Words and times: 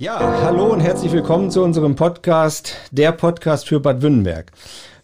Ja, 0.00 0.42
hallo 0.44 0.66
und 0.72 0.78
herzlich 0.78 1.10
willkommen 1.10 1.50
zu 1.50 1.60
unserem 1.60 1.96
Podcast, 1.96 2.76
der 2.92 3.10
Podcast 3.10 3.66
für 3.66 3.80
Bad 3.80 4.00
Wünnenberg. 4.00 4.52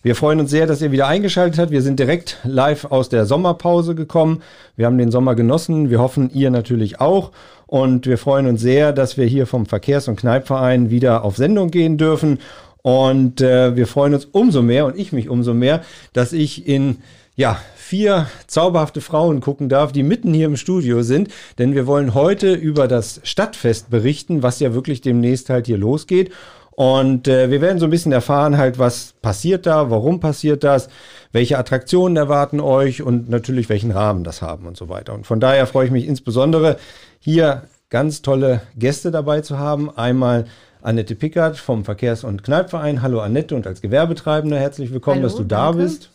Wir 0.05 0.15
freuen 0.15 0.39
uns 0.39 0.53
sehr, 0.53 0.69
dass 0.69 0.83
ihr 0.83 0.93
wieder 0.93 1.09
eingeschaltet 1.09 1.59
habt. 1.59 1.73
Wir 1.73 1.83
sind 1.83 1.99
direkt 1.99 2.39
live 2.45 2.85
aus 2.85 3.09
der 3.09 3.27
Sommerpause 3.27 3.97
gekommen. 3.97 4.45
Wir 4.77 4.87
haben 4.87 4.97
den 4.97 5.11
Sommer 5.11 5.35
genossen. 5.35 5.91
Wir 5.91 5.99
hoffen, 5.99 6.31
ihr 6.33 6.53
natürlich 6.53 7.01
auch. 7.01 7.33
Und 7.67 8.07
wir 8.07 8.19
freuen 8.19 8.47
uns 8.47 8.61
sehr, 8.61 8.93
dass 8.93 9.17
wir 9.17 9.27
hier 9.27 9.49
vom 9.49 9.67
Verkehrs- 9.67 10.07
und 10.07 10.15
Kneipverein 10.15 10.91
wieder 10.91 11.25
auf 11.25 11.37
Sendung 11.39 11.73
gehen 11.73 11.99
dürfen. 11.99 12.39
Und 12.83 13.41
äh, 13.41 13.75
wir 13.75 13.89
freuen 13.89 14.15
uns 14.15 14.27
umso 14.27 14.63
mehr 14.63 14.87
und 14.87 14.97
ich 14.97 15.13
mich 15.13 15.29
umso 15.29 15.55
mehr, 15.55 15.83
dass 16.13 16.33
ich 16.33 16.69
in 16.69 16.99
ja, 17.35 17.59
vier 17.95 18.27
zauberhafte 18.49 19.01
Frauen 19.01 19.41
gucken 19.41 19.69
darf, 19.69 19.93
die 19.93 20.03
mitten 20.03 20.35
hier 20.35 20.47
im 20.47 20.57
Studio 20.57 21.03
sind. 21.03 21.29
Denn 21.59 21.77
wir 21.77 21.87
wollen 21.87 22.13
heute 22.13 22.53
über 22.53 22.89
das 22.89 23.21
Stadtfest 23.23 23.89
berichten, 23.89 24.43
was 24.43 24.59
ja 24.59 24.75
wirklich 24.75 25.01
demnächst 25.01 25.49
halt 25.49 25.69
hier 25.69 25.79
losgeht. 25.79 26.33
Und 26.73 27.29
äh, 27.29 27.53
wir 27.53 27.61
werden 27.61 27.79
so 27.79 27.87
ein 27.87 27.93
bisschen 27.93 28.11
erfahren 28.11 28.59
halt, 28.59 28.81
was 28.81 29.15
passiert 29.23 29.65
da, 29.67 29.91
warum 29.91 30.19
passiert 30.19 30.65
das, 30.65 30.89
welche 31.31 31.57
Attraktionen 31.57 32.17
erwarten 32.17 32.59
euch 32.59 33.01
und 33.01 33.29
natürlich 33.31 33.69
welchen 33.69 33.93
Rahmen 33.93 34.25
das 34.25 34.43
haben 34.43 34.67
und 34.67 34.77
so 34.77 34.89
weiter. 34.89 35.15
Und 35.15 35.25
von 35.25 35.39
daher 35.39 35.69
freue 35.69 35.87
ich 35.87 35.93
mich 35.93 36.09
insbesondere 36.09 36.79
hier 37.21 37.63
ganz 37.91 38.23
tolle 38.23 38.63
Gäste 38.77 39.13
dabei 39.13 39.41
zu 39.43 39.57
haben. 39.57 39.97
Einmal 39.97 40.47
Annette 40.85 41.15
Pickert 41.15 41.57
vom 41.57 41.85
Verkehrs- 41.85 42.25
und 42.25 42.45
Kneipverein. 42.45 43.01
Hallo 43.01 43.21
Annette 43.21 43.55
und 43.57 43.67
als 43.67 43.81
Gewerbetreibende 43.81 44.59
herzlich 44.59 44.93
willkommen, 44.93 45.23
Hallo, 45.23 45.29
dass 45.29 45.37
du 45.37 45.45
da 45.45 45.69
danke. 45.73 45.83
bist. 45.83 46.11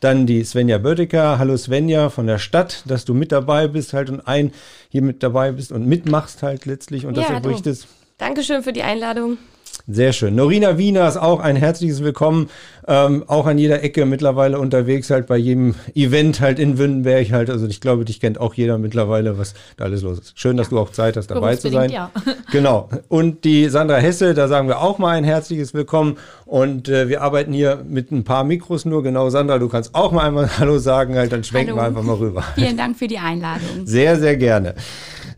Dann 0.00 0.26
die 0.26 0.42
Svenja 0.42 0.78
Bödecker. 0.78 1.38
Hallo 1.38 1.56
Svenja 1.56 2.10
von 2.10 2.26
der 2.26 2.38
Stadt, 2.38 2.82
dass 2.86 3.04
du 3.04 3.14
mit 3.14 3.30
dabei 3.30 3.68
bist 3.68 3.92
halt 3.92 4.10
und 4.10 4.20
ein 4.20 4.52
hier 4.88 5.02
mit 5.02 5.22
dabei 5.22 5.52
bist 5.52 5.70
und 5.70 5.86
mitmachst 5.86 6.42
halt 6.42 6.66
letztlich 6.66 7.06
und 7.06 7.16
ja, 7.16 7.28
das 7.28 7.42
berichtest. 7.42 7.86
Dankeschön 8.18 8.62
für 8.64 8.72
die 8.72 8.82
Einladung. 8.82 9.38
Sehr 9.88 10.12
schön. 10.12 10.36
Norina 10.36 10.78
Wiener 10.78 11.08
ist 11.08 11.16
auch 11.16 11.40
ein 11.40 11.56
herzliches 11.56 12.04
Willkommen, 12.04 12.48
ähm, 12.86 13.24
auch 13.26 13.46
an 13.46 13.58
jeder 13.58 13.82
Ecke 13.82 14.06
mittlerweile 14.06 14.60
unterwegs, 14.60 15.10
halt 15.10 15.26
bei 15.26 15.36
jedem 15.36 15.74
Event 15.94 16.40
halt 16.40 16.60
in 16.60 16.78
Wünnenberg 16.78 17.32
halt. 17.32 17.50
Also 17.50 17.66
ich 17.66 17.80
glaube, 17.80 18.04
dich 18.04 18.20
kennt 18.20 18.38
auch 18.38 18.54
jeder 18.54 18.78
mittlerweile, 18.78 19.38
was 19.38 19.54
da 19.76 19.84
alles 19.84 20.02
los 20.02 20.20
ist. 20.20 20.38
Schön, 20.38 20.56
dass 20.56 20.68
ja. 20.68 20.76
du 20.76 20.78
auch 20.78 20.90
Zeit 20.90 21.16
hast, 21.16 21.28
dabei 21.28 21.56
zu 21.56 21.70
sein. 21.70 21.90
Ja. 21.90 22.10
Genau. 22.52 22.90
Und 23.08 23.44
die 23.44 23.68
Sandra 23.70 23.96
Hesse, 23.96 24.34
da 24.34 24.46
sagen 24.46 24.68
wir 24.68 24.80
auch 24.80 24.98
mal 24.98 25.16
ein 25.16 25.24
herzliches 25.24 25.72
Willkommen. 25.72 26.18
Und 26.44 26.88
äh, 26.88 27.08
wir 27.08 27.22
arbeiten 27.22 27.52
hier 27.52 27.82
mit 27.88 28.12
ein 28.12 28.24
paar 28.24 28.44
Mikros 28.44 28.84
nur. 28.84 29.02
Genau, 29.02 29.30
Sandra, 29.30 29.58
du 29.58 29.68
kannst 29.68 29.94
auch 29.94 30.12
mal 30.12 30.26
einmal 30.26 30.50
Hallo 30.58 30.78
sagen, 30.78 31.14
halt, 31.16 31.32
dann 31.32 31.44
schwenken 31.44 31.70
Hallo. 31.70 31.80
wir 31.80 31.86
einfach 31.86 32.02
mal 32.02 32.16
rüber. 32.16 32.44
Vielen 32.54 32.76
Dank 32.76 32.98
für 32.98 33.08
die 33.08 33.18
Einladung. 33.18 33.86
Sehr, 33.86 34.18
sehr 34.18 34.36
gerne. 34.36 34.74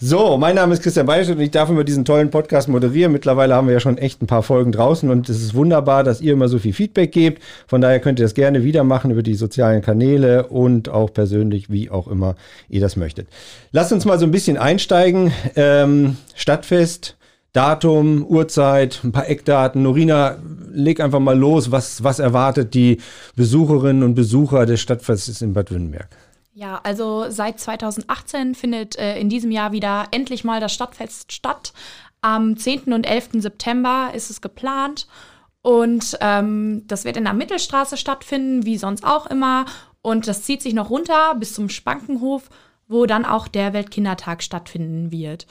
So, 0.00 0.36
mein 0.38 0.56
Name 0.56 0.74
ist 0.74 0.82
Christian 0.82 1.06
Beischert 1.06 1.36
und 1.36 1.42
ich 1.42 1.50
darf 1.50 1.68
immer 1.70 1.84
diesen 1.84 2.04
tollen 2.04 2.30
Podcast 2.30 2.68
moderieren. 2.68 3.12
Mittlerweile 3.12 3.54
haben 3.54 3.68
wir 3.68 3.74
ja 3.74 3.80
schon 3.80 3.98
echt 3.98 4.22
ein 4.22 4.26
paar 4.26 4.42
Folgen 4.42 4.72
draußen 4.72 5.08
und 5.08 5.28
es 5.28 5.42
ist 5.42 5.54
wunderbar, 5.54 6.02
dass 6.04 6.20
ihr 6.20 6.32
immer 6.32 6.48
so 6.48 6.58
viel 6.58 6.72
Feedback 6.72 7.12
gebt. 7.12 7.42
Von 7.66 7.80
daher 7.80 8.00
könnt 8.00 8.18
ihr 8.18 8.24
das 8.24 8.34
gerne 8.34 8.64
wieder 8.64 8.82
machen 8.82 9.10
über 9.10 9.22
die 9.22 9.34
sozialen 9.34 9.82
Kanäle 9.82 10.46
und 10.46 10.88
auch 10.88 11.12
persönlich, 11.12 11.70
wie 11.70 11.90
auch 11.90 12.08
immer 12.08 12.34
ihr 12.68 12.80
das 12.80 12.96
möchtet. 12.96 13.28
Lasst 13.72 13.92
uns 13.92 14.04
mal 14.04 14.18
so 14.18 14.26
ein 14.26 14.32
bisschen 14.32 14.56
einsteigen. 14.56 15.32
Ähm, 15.56 16.16
Stadtfest. 16.34 17.16
Datum, 17.52 18.26
Uhrzeit, 18.26 19.00
ein 19.04 19.12
paar 19.12 19.28
Eckdaten. 19.28 19.84
Norina, 19.84 20.38
leg 20.72 20.98
einfach 20.98 21.20
mal 21.20 21.38
los. 21.38 21.70
Was, 21.70 22.02
was 22.02 22.18
erwartet 22.18 22.74
die 22.74 22.98
Besucherinnen 23.36 24.02
und 24.02 24.16
Besucher 24.16 24.66
des 24.66 24.80
Stadtfestes 24.80 25.40
in 25.40 25.52
Bad 25.52 25.70
Württemberg? 25.70 26.08
Ja, 26.56 26.80
also 26.84 27.30
seit 27.30 27.58
2018 27.58 28.54
findet 28.54 28.96
äh, 28.96 29.18
in 29.18 29.28
diesem 29.28 29.50
Jahr 29.50 29.72
wieder 29.72 30.06
endlich 30.12 30.44
mal 30.44 30.60
das 30.60 30.72
Stadtfest 30.72 31.32
statt. 31.32 31.72
Am 32.20 32.56
10. 32.56 32.92
und 32.92 33.06
11. 33.06 33.30
September 33.42 34.12
ist 34.14 34.30
es 34.30 34.40
geplant. 34.40 35.08
Und 35.62 36.16
ähm, 36.20 36.84
das 36.86 37.04
wird 37.04 37.16
in 37.16 37.24
der 37.24 37.32
Mittelstraße 37.32 37.96
stattfinden, 37.96 38.64
wie 38.64 38.78
sonst 38.78 39.04
auch 39.04 39.26
immer. 39.26 39.64
Und 40.00 40.28
das 40.28 40.42
zieht 40.42 40.62
sich 40.62 40.74
noch 40.74 40.90
runter 40.90 41.34
bis 41.34 41.54
zum 41.54 41.68
Spankenhof, 41.68 42.48
wo 42.86 43.06
dann 43.06 43.24
auch 43.24 43.48
der 43.48 43.72
Weltkindertag 43.72 44.42
stattfinden 44.42 45.10
wird. 45.10 45.48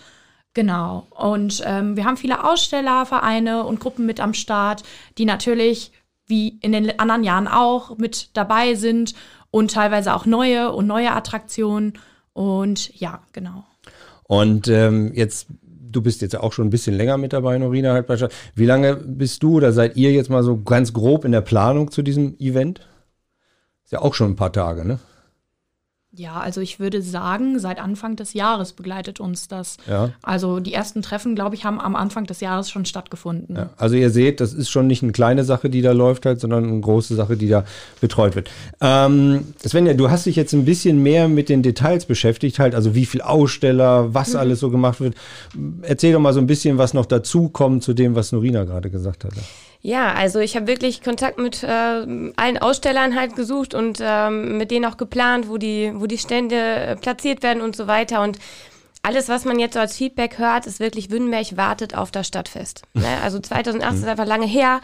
Genau. 0.53 1.07
Und 1.09 1.61
ähm, 1.65 1.97
wir 1.97 2.05
haben 2.05 2.15
viele 2.15 2.45
Aussteller, 2.45 3.05
Vereine 3.05 3.65
und 3.65 3.81
Gruppen 3.81 4.05
mit 4.05 4.21
am 4.21 4.33
Start, 4.33 4.83
die 5.17 5.25
natürlich, 5.25 5.91
wie 6.27 6.59
in 6.61 6.71
den 6.71 6.97
anderen 6.97 7.25
Jahren 7.25 7.49
auch, 7.49 7.97
mit 7.97 8.29
dabei 8.37 8.75
sind 8.75 9.15
und 9.53 9.69
teilweise 9.69 10.15
auch 10.15 10.25
neue 10.25 10.71
und 10.71 10.87
neue 10.87 11.11
Attraktionen. 11.11 11.93
Und 12.33 12.99
ja, 12.99 13.21
genau. 13.33 13.65
Und 14.23 14.67
ähm, 14.67 15.11
jetzt, 15.13 15.45
du 15.61 16.01
bist 16.01 16.23
jetzt 16.23 16.35
auch 16.35 16.53
schon 16.53 16.65
ein 16.65 16.71
bisschen 16.71 16.95
länger 16.95 17.17
mit 17.17 17.33
dabei, 17.33 17.59
Norina. 17.59 17.93
Halt 17.93 18.29
Wie 18.55 18.65
lange 18.65 18.95
bist 18.95 19.43
du 19.43 19.57
oder 19.57 19.71
seid 19.71 19.95
ihr 19.95 20.11
jetzt 20.11 20.31
mal 20.31 20.41
so 20.41 20.59
ganz 20.63 20.91
grob 20.91 21.23
in 21.23 21.31
der 21.31 21.41
Planung 21.41 21.91
zu 21.91 22.01
diesem 22.01 22.35
Event? 22.39 22.79
Ist 23.83 23.91
ja 23.91 24.01
auch 24.01 24.15
schon 24.15 24.31
ein 24.31 24.35
paar 24.35 24.51
Tage, 24.51 24.85
ne? 24.85 24.97
Ja, 26.15 26.39
also 26.39 26.61
ich 26.61 26.79
würde 26.79 27.01
sagen, 27.01 27.57
seit 27.57 27.79
Anfang 27.79 28.15
des 28.15 28.33
Jahres 28.33 28.73
begleitet 28.73 29.19
uns 29.19 29.47
das. 29.47 29.77
Ja. 29.89 30.11
Also 30.21 30.59
die 30.59 30.71
ersten 30.71 31.01
Treffen, 31.01 31.33
glaube 31.33 31.55
ich, 31.55 31.65
haben 31.65 31.81
am 31.81 31.95
Anfang 31.95 32.25
des 32.25 32.39
Jahres 32.39 32.69
schon 32.69 32.85
stattgefunden. 32.85 33.55
Ja, 33.55 33.69
also 33.77 33.95
ihr 33.95 34.11
seht, 34.11 34.39
das 34.39 34.53
ist 34.53 34.69
schon 34.69 34.85
nicht 34.85 35.01
eine 35.01 35.11
kleine 35.11 35.43
Sache, 35.43 35.71
die 35.71 35.81
da 35.81 35.91
läuft 35.91 36.27
halt, 36.27 36.39
sondern 36.39 36.65
eine 36.65 36.79
große 36.81 37.15
Sache, 37.15 37.35
die 37.35 37.47
da 37.47 37.65
betreut 37.99 38.35
wird. 38.35 38.51
Ähm, 38.79 39.53
Svenja, 39.65 39.95
du 39.95 40.11
hast 40.11 40.27
dich 40.27 40.35
jetzt 40.35 40.53
ein 40.53 40.65
bisschen 40.65 41.01
mehr 41.01 41.27
mit 41.27 41.49
den 41.49 41.63
Details 41.63 42.05
beschäftigt, 42.05 42.59
halt, 42.59 42.75
also 42.75 42.93
wie 42.93 43.07
viel 43.07 43.21
Aussteller, 43.21 44.13
was 44.13 44.33
mhm. 44.33 44.39
alles 44.39 44.59
so 44.59 44.69
gemacht 44.69 45.01
wird. 45.01 45.15
Erzähl 45.81 46.13
doch 46.13 46.19
mal 46.19 46.33
so 46.33 46.39
ein 46.39 46.47
bisschen, 46.47 46.77
was 46.77 46.93
noch 46.93 47.07
dazu 47.07 47.49
kommt 47.49 47.81
zu 47.81 47.95
dem, 47.95 48.13
was 48.13 48.31
Norina 48.31 48.65
gerade 48.65 48.91
gesagt 48.91 49.23
hat. 49.23 49.33
Ja, 49.85 50.13
also 50.13 50.39
ich 50.39 50.55
habe 50.55 50.67
wirklich 50.67 51.03
Kontakt 51.03 51.37
mit 51.37 51.61
äh, 51.61 51.67
allen 51.67 52.57
Ausstellern 52.57 53.15
halt 53.15 53.35
gesucht 53.35 53.73
und 53.73 53.99
ähm, 54.01 54.57
mit 54.57 54.71
denen 54.71 54.85
auch 54.85 54.95
geplant, 54.95 55.49
wo 55.49 55.57
die, 55.57 55.91
wo 55.95 56.07
die 56.07 56.17
Stände 56.17 56.55
äh, 56.55 56.95
platziert 56.95 57.43
werden 57.43 57.61
und 57.61 57.75
so 57.75 57.85
weiter. 57.85 58.21
Und 58.21 58.39
alles, 59.01 59.27
was 59.27 59.43
man 59.43 59.59
jetzt 59.59 59.73
so 59.73 59.81
als 59.81 59.97
Feedback 59.97 60.37
hört, 60.37 60.67
ist 60.67 60.79
wirklich, 60.79 61.11
Wünnenberg 61.11 61.57
wartet 61.57 61.95
auf 61.97 62.11
das 62.11 62.27
Stadtfest. 62.27 62.83
Ne? 62.93 63.05
Also 63.21 63.39
2008 63.39 63.95
ist 63.95 64.05
einfach 64.05 64.25
lange 64.25 64.45
her 64.45 64.79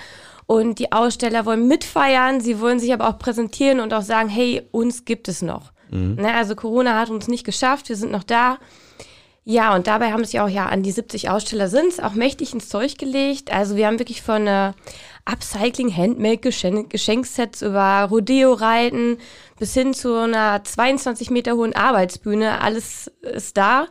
und 0.48 0.80
die 0.80 0.92
Aussteller 0.92 1.46
wollen 1.46 1.70
mitfeiern, 1.70 2.42
sie 2.42 2.59
wollen 2.59 2.80
sich 2.80 2.92
aber 2.92 3.08
auch 3.08 3.20
präsentieren 3.20 3.80
und 3.80 3.94
auch 3.94 4.02
sagen, 4.02 4.28
hey, 4.28 4.68
uns 4.72 5.06
gibt 5.06 5.30
es 5.30 5.42
noch. 5.42 5.72
Mhm. 5.92 6.16
Ne? 6.16 6.34
Also 6.34 6.56
Corona 6.56 7.00
hat 7.00 7.09
uns 7.09 7.30
nicht 7.30 7.46
geschafft, 7.46 7.88
wir 7.88 7.96
sind 7.96 8.12
noch 8.12 8.24
da. 8.24 8.58
Ja, 9.46 9.74
und 9.76 9.88
dabei 9.88 10.12
haben 10.12 10.24
sich 10.26 10.40
auch 10.40 10.50
ja 10.50 10.68
an 10.68 10.84
die 10.84 10.92
70 10.92 11.30
Aussteller 11.30 11.70
sind 11.70 12.04
auch 12.04 12.14
mächtig 12.14 12.54
ins 12.54 12.70
Zeug 12.70 12.98
gelegt. 12.98 13.52
Also 13.52 13.76
wir 13.76 13.88
haben 13.88 14.00
wirklich 14.00 14.22
von 14.22 14.46
äh, 14.46 14.74
Upcycling, 15.26 15.96
Handmade, 15.96 16.38
Geschenk 16.38 16.90
Geschenksets 16.90 17.62
über 17.62 18.08
Rodeo-Reiten 18.10 19.18
bis 19.58 19.74
hin 19.74 19.94
zu 19.94 20.16
einer 20.16 20.64
22 20.64 21.30
Meter 21.30 21.56
hohen 21.56 21.76
Arbeitsbühne. 21.76 22.62
Alles 22.62 23.12
ist 23.22 23.58
da. 23.58 23.88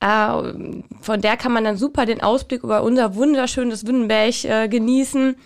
Äh, 0.00 0.72
von 1.00 1.20
der 1.20 1.36
kann 1.36 1.52
man 1.52 1.64
dann 1.64 1.76
super 1.76 2.06
den 2.06 2.22
Ausblick 2.22 2.62
über 2.62 2.82
unser 2.82 3.14
wunderschönes 3.14 3.86
Wünnenberg 3.86 4.44
äh, 4.44 4.68
genießen. 4.68 5.36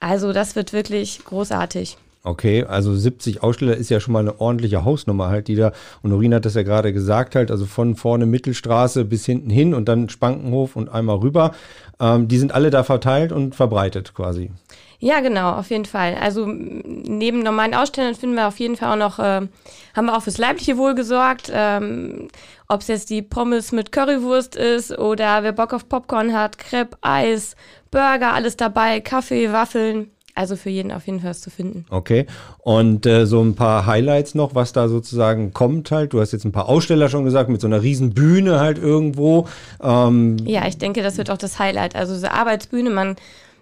Also 0.00 0.32
das 0.32 0.56
wird 0.56 0.72
wirklich 0.72 1.24
großartig. 1.24 1.96
Okay, 2.24 2.64
also 2.64 2.94
70 2.94 3.42
Aussteller 3.42 3.76
ist 3.76 3.90
ja 3.90 3.98
schon 3.98 4.12
mal 4.12 4.20
eine 4.20 4.40
ordentliche 4.40 4.84
Hausnummer 4.84 5.28
halt, 5.28 5.48
die 5.48 5.56
da, 5.56 5.72
und 6.02 6.10
Norina 6.10 6.36
hat 6.36 6.44
das 6.44 6.54
ja 6.54 6.62
gerade 6.62 6.92
gesagt 6.92 7.34
halt, 7.34 7.50
also 7.50 7.66
von 7.66 7.96
vorne 7.96 8.26
Mittelstraße 8.26 9.04
bis 9.04 9.26
hinten 9.26 9.50
hin 9.50 9.74
und 9.74 9.88
dann 9.88 10.08
Spankenhof 10.08 10.76
und 10.76 10.88
einmal 10.88 11.16
rüber. 11.16 11.50
Ähm, 11.98 12.28
die 12.28 12.38
sind 12.38 12.52
alle 12.52 12.70
da 12.70 12.84
verteilt 12.84 13.32
und 13.32 13.56
verbreitet 13.56 14.14
quasi. 14.14 14.52
Ja, 15.00 15.18
genau, 15.18 15.54
auf 15.54 15.70
jeden 15.70 15.84
Fall. 15.84 16.14
Also 16.14 16.46
neben 16.46 17.40
normalen 17.42 17.74
Ausstellern 17.74 18.14
finden 18.14 18.36
wir 18.36 18.46
auf 18.46 18.60
jeden 18.60 18.76
Fall 18.76 18.92
auch 18.92 18.96
noch, 18.96 19.18
äh, 19.18 19.48
haben 19.96 20.06
wir 20.06 20.16
auch 20.16 20.22
fürs 20.22 20.38
leibliche 20.38 20.78
Wohl 20.78 20.94
gesorgt. 20.94 21.50
Ähm, 21.52 22.28
Ob 22.68 22.82
es 22.82 22.86
jetzt 22.86 23.10
die 23.10 23.20
Pommes 23.20 23.72
mit 23.72 23.90
Currywurst 23.90 24.54
ist 24.54 24.96
oder 24.96 25.42
wer 25.42 25.50
Bock 25.50 25.72
auf 25.74 25.88
Popcorn 25.88 26.32
hat, 26.32 26.56
Crepe, 26.56 26.96
Eis, 27.00 27.56
Burger, 27.90 28.32
alles 28.32 28.56
dabei, 28.56 29.00
Kaffee, 29.00 29.52
Waffeln. 29.52 30.12
Also 30.34 30.56
für 30.56 30.70
jeden 30.70 30.92
auf 30.92 31.06
jeden 31.06 31.20
Fall 31.20 31.30
was 31.30 31.42
zu 31.42 31.50
finden. 31.50 31.84
Okay. 31.90 32.26
Und 32.58 33.04
äh, 33.04 33.26
so 33.26 33.42
ein 33.42 33.54
paar 33.54 33.84
Highlights 33.84 34.34
noch, 34.34 34.54
was 34.54 34.72
da 34.72 34.88
sozusagen 34.88 35.52
kommt 35.52 35.90
halt. 35.90 36.14
Du 36.14 36.20
hast 36.20 36.32
jetzt 36.32 36.46
ein 36.46 36.52
paar 36.52 36.68
Aussteller 36.68 37.10
schon 37.10 37.24
gesagt, 37.24 37.50
mit 37.50 37.60
so 37.60 37.66
einer 37.66 37.82
riesen 37.82 38.14
Bühne 38.14 38.58
halt 38.58 38.78
irgendwo. 38.78 39.46
Ähm 39.82 40.38
ja, 40.44 40.66
ich 40.66 40.78
denke, 40.78 41.02
das 41.02 41.18
wird 41.18 41.30
auch 41.30 41.36
das 41.36 41.58
Highlight. 41.58 41.96
Also 41.96 42.16
so 42.16 42.28
Arbeitsbühne, 42.28 42.88
man 42.88 43.16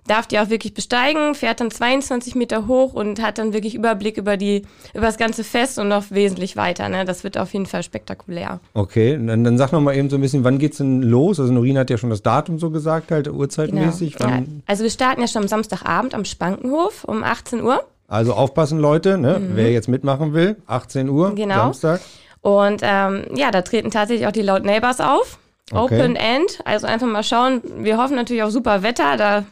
darf 0.07 0.27
die 0.27 0.39
auch 0.39 0.51
wirklich 0.51 0.75
besteigen, 0.75 1.35
fährt 1.35 1.61
dann 1.61 1.71
22 1.71 2.35
Meter 2.35 2.67
hoch 2.67 2.95
und 2.95 3.23
hat 3.23 3.39
dann 3.39 3.53
wirklich 3.53 3.75
Überblick 3.75 4.17
über 4.17 4.37
die 4.37 4.63
über 4.95 5.07
das 5.07 5.19
ganze 5.19 5.45
Fest 5.45 5.79
und 5.79 5.89
noch 5.89 6.11
wesentlich 6.11 6.57
weiter. 6.57 6.89
Ne? 6.89 7.05
Das 7.05 7.25
wird 7.25 7.39
auf 7.39 7.53
jeden 7.53 7.67
Fall 7.67 7.83
spektakulär. 7.83 8.61
Okay, 8.75 9.19
dann, 9.25 9.45
dann 9.45 9.59
sag 9.59 9.73
noch 9.73 9.81
mal 9.81 9.95
eben 9.95 10.11
so 10.11 10.17
ein 10.17 10.23
bisschen, 10.23 10.45
wann 10.45 10.59
geht's 10.59 10.79
denn 10.79 11.03
los? 11.03 11.39
Also 11.39 11.53
Norina 11.53 11.81
hat 11.81 11.91
ja 11.91 11.99
schon 11.99 12.11
das 12.11 12.23
Datum 12.23 12.59
so 12.59 12.71
gesagt, 12.71 13.11
halt 13.11 13.29
uhrzeitmäßig. 13.29 14.17
Genau. 14.17 14.31
Ja. 14.31 14.43
Also 14.67 14.83
wir 14.83 14.91
starten 14.91 15.21
ja 15.21 15.29
schon 15.29 15.43
am 15.43 15.49
Samstagabend 15.49 16.15
am 16.15 16.25
Spankenhof 16.25 17.05
um 17.05 17.23
18 17.23 17.63
Uhr. 17.63 17.85
Also 18.09 18.33
aufpassen, 18.35 18.81
Leute, 18.81 19.19
ne? 19.19 19.39
Mhm. 19.39 19.51
wer 19.55 19.71
jetzt 19.71 19.89
mitmachen 19.89 20.35
will, 20.35 20.57
18 20.67 21.09
Uhr, 21.09 21.35
genau. 21.37 21.55
Samstag. 21.55 22.01
Und 22.41 22.81
ähm, 22.83 23.27
ja, 23.35 23.51
da 23.51 23.63
treten 23.63 23.91
tatsächlich 23.91 24.27
auch 24.27 24.33
die 24.33 24.43
Loud 24.43 24.65
Neighbors 24.65 25.01
auf. 25.01 25.39
Okay. 25.73 26.01
Open 26.01 26.17
End, 26.17 26.59
also 26.65 26.87
einfach 26.87 27.07
mal 27.07 27.23
schauen. 27.23 27.63
Wir 27.79 27.99
hoffen 27.99 28.17
natürlich 28.17 28.43
auf 28.43 28.51
super 28.51 28.83
Wetter. 28.83 29.17
Da 29.17 29.45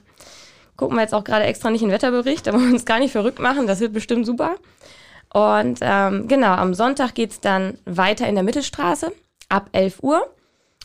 gucken 0.78 0.96
wir 0.96 1.02
jetzt 1.02 1.12
auch 1.12 1.25
gerade 1.25 1.44
extra 1.44 1.70
nicht 1.70 1.82
in 1.82 1.88
den 1.88 1.94
Wetterbericht, 1.94 2.46
da 2.46 2.54
wollen 2.54 2.69
wir 2.69 2.72
uns 2.72 2.86
gar 2.86 3.00
nicht 3.00 3.12
verrückt 3.12 3.40
machen. 3.40 3.66
Das 3.66 3.80
wird 3.80 3.92
bestimmt 3.92 4.25
super. 4.25 4.54
Und 5.34 5.80
ähm, 5.82 6.26
genau, 6.28 6.54
am 6.54 6.72
Sonntag 6.72 7.14
geht 7.14 7.32
es 7.32 7.40
dann 7.40 7.76
weiter 7.84 8.26
in 8.26 8.34
der 8.34 8.44
Mittelstraße 8.44 9.12
ab 9.50 9.69
11 9.72 10.02
Uhr. 10.02 10.26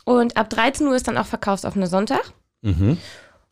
Und 0.03 0.35
ab 0.35 0.49
13 0.49 0.85
Uhr 0.87 0.95
ist 0.95 1.07
dann 1.07 1.17
auch 1.17 1.27
verkaufsoffener 1.27 1.87
Sonntag. 1.87 2.33
Mhm. 2.61 2.97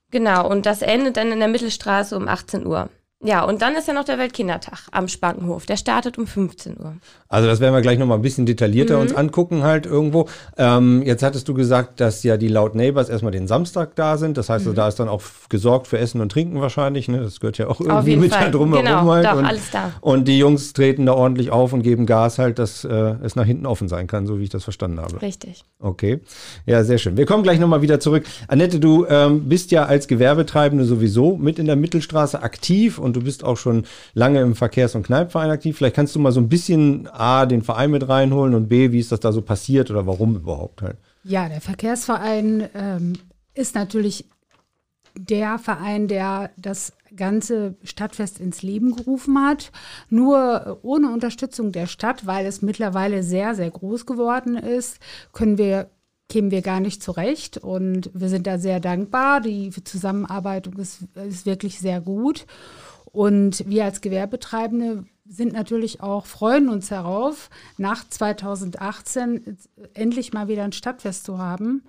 Genau, 0.10 0.50
und 0.50 0.66
das 0.66 0.82
endet 0.82 1.16
dann 1.16 1.32
in 1.32 1.40
der 1.40 1.48
Mittelstraße 1.48 2.18
um 2.18 2.28
18 2.28 2.66
Uhr. 2.66 2.90
Ja, 3.24 3.44
und 3.44 3.62
dann 3.62 3.76
ist 3.76 3.88
ja 3.88 3.94
noch 3.94 4.04
der 4.04 4.18
Weltkindertag 4.18 4.80
am 4.92 5.08
Spankenhof. 5.08 5.68
Der 5.68 5.78
startet 5.78 6.18
um 6.18 6.26
15 6.26 6.78
Uhr. 6.80 6.96
Also 7.30 7.48
das 7.48 7.60
werden 7.60 7.74
wir 7.74 7.82
gleich 7.82 8.00
nochmal 8.00 8.18
ein 8.18 8.24
bisschen 8.24 8.48
detaillierter 8.48 8.96
mhm. 8.96 9.02
uns 9.02 9.14
angucken 9.14 9.64
halt 9.64 9.86
irgendwo. 9.86 10.28
Ähm, 10.58 11.04
jetzt 11.04 11.22
hattest 11.22 11.48
du 11.48 11.54
gesagt, 11.54 12.00
dass 12.00 12.24
ja 12.24 12.38
die 12.38 12.48
Loud 12.48 12.74
Neighbors 12.74 13.10
erstmal 13.10 13.32
den 13.32 13.48
Samstag 13.48 13.96
da 13.96 14.18
sind. 14.18 14.38
Das 14.38 14.50
heißt, 14.50 14.66
mhm. 14.66 14.72
also, 14.72 14.76
da 14.76 14.88
ist 14.88 15.00
dann 15.00 15.08
auch 15.08 15.22
gesorgt 15.50 15.88
für 15.88 16.00
Essen 16.00 16.20
und 16.20 16.32
Trinken 16.32 16.62
wahrscheinlich. 16.62 17.08
Ne? 17.10 17.22
Das 17.22 17.40
gehört 17.40 17.60
ja 17.60 17.68
auch 17.68 17.80
irgendwie 17.80 18.16
mit 18.16 18.34
Fall. 18.34 18.46
da 18.46 18.50
drumherum 18.50 18.86
genau, 18.86 19.06
halt. 19.06 19.26
Doch, 19.26 19.36
und, 19.38 19.46
alles 19.46 19.70
da. 19.70 19.92
und 20.02 20.28
die 20.28 20.40
Jungs 20.40 20.74
treten 20.74 21.06
da 21.06 21.14
ordentlich 21.14 21.52
auf 21.52 21.74
und 21.74 21.84
geben 21.84 22.08
Gas 22.08 22.40
halt, 22.40 22.58
dass 22.58 22.84
äh, 22.84 22.90
es 23.22 23.36
nach 23.36 23.46
hinten 23.46 23.68
offen 23.68 23.88
sein 23.88 24.08
kann, 24.08 24.26
so 24.26 24.40
wie 24.40 24.44
ich 24.44 24.50
das 24.50 24.64
verstanden 24.64 25.00
habe. 25.00 25.22
Richtig. 25.22 25.64
Okay. 25.80 26.22
Ja, 26.66 26.84
sehr 26.84 26.98
schön. 26.98 27.18
Wir 27.18 27.28
kommen 27.28 27.44
gleich 27.44 27.60
nochmal 27.60 27.84
wieder 27.84 28.00
zurück. 28.00 28.26
Annette, 28.48 28.80
du 28.80 29.06
ähm, 29.08 29.48
bist 29.48 29.70
ja 29.70 29.86
als 29.86 30.08
Gewerbetreibende 30.08 30.86
sowieso 30.86 31.38
mit 31.38 31.60
in 31.60 31.68
der 31.68 31.76
Mittelstraße 31.76 32.42
aktiv 32.42 32.98
und 32.98 33.11
du 33.14 33.22
bist 33.22 33.46
auch 33.46 33.58
schon 33.58 33.86
lange 34.14 34.42
im 34.42 34.56
Verkehrs- 34.56 34.96
und 34.96 35.06
Kneipverein 35.06 35.50
aktiv. 35.50 35.78
Vielleicht 35.78 35.96
kannst 35.96 36.14
du 36.16 36.20
mal 36.20 36.34
so 36.34 36.42
ein 36.42 36.50
bisschen 36.50 37.08
A, 37.08 37.46
den 37.46 37.62
Verein 37.62 37.92
mit 37.92 38.02
mit 38.02 38.10
reinholen 38.10 38.56
und 38.56 38.68
B, 38.68 38.92
wie 38.92 39.00
ist 39.00 39.12
das 39.12 39.20
da 39.20 39.32
so 39.32 39.42
passiert 39.42 39.90
oder 39.92 40.06
warum 40.08 40.36
überhaupt 40.36 40.82
halt? 40.82 40.98
Ja, 41.24 41.48
der 41.48 41.62
Verkehrsverein 41.62 42.70
ähm, 42.74 43.14
ist 43.54 43.76
natürlich 43.76 44.26
der 45.16 45.60
Verein, 45.60 46.08
der 46.08 46.52
das 46.58 46.94
ganze 47.16 47.76
Stadtfest 47.84 48.40
ins 48.40 48.64
Leben 48.64 48.96
gerufen 48.96 49.38
hat. 49.40 49.72
Nur 50.10 50.80
ohne 50.82 51.12
Unterstützung 51.12 51.72
der 51.72 51.86
Stadt, 51.86 52.26
weil 52.26 52.46
es 52.46 52.62
mittlerweile 52.62 53.22
sehr, 53.22 53.54
sehr 53.54 53.70
groß 53.70 54.06
geworden 54.06 54.56
ist, 54.56 55.00
können 55.34 55.58
wir 55.58 55.90
kämen 56.30 56.50
wir 56.50 56.62
gar 56.62 56.80
nicht 56.80 57.04
zurecht 57.04 57.58
und 57.58 58.10
wir 58.14 58.30
sind 58.30 58.48
da 58.48 58.58
sehr 58.58 58.80
dankbar. 58.80 59.42
Die 59.42 59.70
Zusammenarbeit 59.84 60.68
ist, 60.78 61.00
ist 61.28 61.46
wirklich 61.46 61.80
sehr 61.80 62.00
gut. 62.00 62.46
Und 63.12 63.68
wir 63.68 63.86
als 63.86 64.02
Gewerbetreibende 64.02 65.06
sind 65.28 65.54
natürlich 65.54 66.02
auch, 66.02 66.26
freuen 66.26 66.70
uns 66.70 66.90
darauf, 66.90 67.50
nach 67.78 68.08
2018 68.08 69.58
endlich 69.94 70.34
mal 70.34 70.48
wieder 70.48 70.64
ein 70.64 70.72
Stadtfest 70.74 71.26
zu 71.26 71.38
haben. 71.38 71.84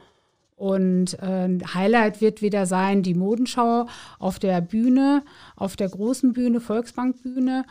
Und 0.55 1.19
äh, 1.19 1.59
Highlight 1.75 2.21
wird 2.21 2.41
wieder 2.41 2.67
sein 2.67 3.03
die 3.03 3.15
Modenschau 3.15 3.87
auf 4.21 4.39
der 4.39 4.61
Bühne, 4.61 5.25
auf 5.57 5.75
der 5.75 5.89
großen 5.89 6.35
Bühne, 6.35 6.61
Volksbankbühne. 6.61 7.65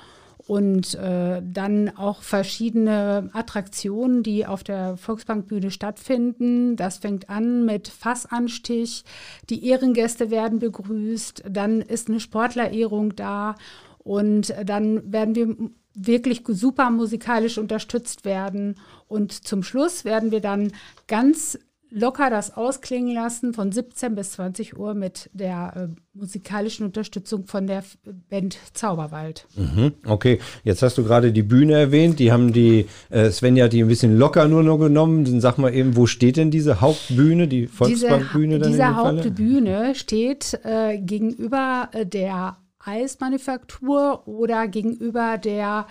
Und 0.52 0.96
äh, 0.96 1.42
dann 1.42 1.96
auch 1.96 2.24
verschiedene 2.24 3.30
Attraktionen, 3.32 4.22
die 4.22 4.46
auf 4.46 4.66
der 4.66 4.98
Volksbankbühne 4.98 5.72
stattfinden. 5.72 6.76
Das 6.76 6.98
fängt 6.98 7.30
an 7.30 7.64
mit 7.64 7.88
Fassanstich. 7.88 9.06
Die 9.50 9.66
Ehrengäste 9.66 10.30
werden 10.30 10.60
begrüßt. 10.60 11.46
Dann 11.50 11.80
ist 11.80 12.10
eine 12.10 12.20
Sportlerehrung 12.20 13.16
da. 13.16 13.56
Und 14.00 14.54
dann 14.66 15.14
werden 15.14 15.36
wir 15.36 15.56
wirklich 15.94 16.44
super 16.46 16.90
musikalisch 16.90 17.58
unterstützt 17.58 18.26
werden. 18.26 18.76
Und 19.08 19.32
zum 19.32 19.64
Schluss 19.64 20.04
werden 20.04 20.32
wir 20.32 20.42
dann 20.42 20.74
ganz 21.08 21.58
locker 21.92 22.30
das 22.30 22.56
ausklingen 22.56 23.14
lassen 23.14 23.54
von 23.54 23.72
17 23.72 24.16
bis 24.16 24.32
20 24.32 24.78
Uhr 24.78 24.94
mit 24.94 25.30
der 25.34 25.74
äh, 25.76 26.18
musikalischen 26.18 26.86
Unterstützung 26.86 27.46
von 27.46 27.68
der 27.68 27.84
Band 28.30 28.58
Zauberwald. 28.74 29.46
Mhm, 29.56 29.94
okay, 30.08 30.40
jetzt 30.64 30.82
hast 30.82 30.98
du 30.98 31.04
gerade 31.04 31.32
die 31.34 31.44
Bühne 31.44 31.74
erwähnt. 31.74 32.20
Die 32.20 32.32
haben 32.32 32.54
die, 32.54 32.88
äh, 33.10 33.30
Svenja 33.30 33.66
hat 33.66 33.74
die 33.74 33.84
ein 33.84 33.90
bisschen 33.90 34.18
locker 34.18 34.48
nur 34.48 34.64
noch 34.64 34.78
genommen. 34.78 35.26
Dann 35.26 35.42
sag 35.42 35.58
mal 35.58 35.74
eben, 35.74 35.96
wo 35.98 36.08
steht 36.08 36.38
denn 36.38 36.50
diese 36.50 36.82
Hauptbühne, 36.82 37.48
die 37.48 37.68
Volksbankbühne? 37.68 38.60
Diese, 38.60 38.72
diese 38.72 38.96
Hauptbühne 38.96 39.94
steht 39.96 40.60
äh, 40.64 40.98
gegenüber 40.98 41.90
äh, 41.92 42.06
der 42.06 42.58
Eismanufaktur 42.80 44.28
oder 44.28 44.68
gegenüber 44.68 45.38
der 45.38 45.88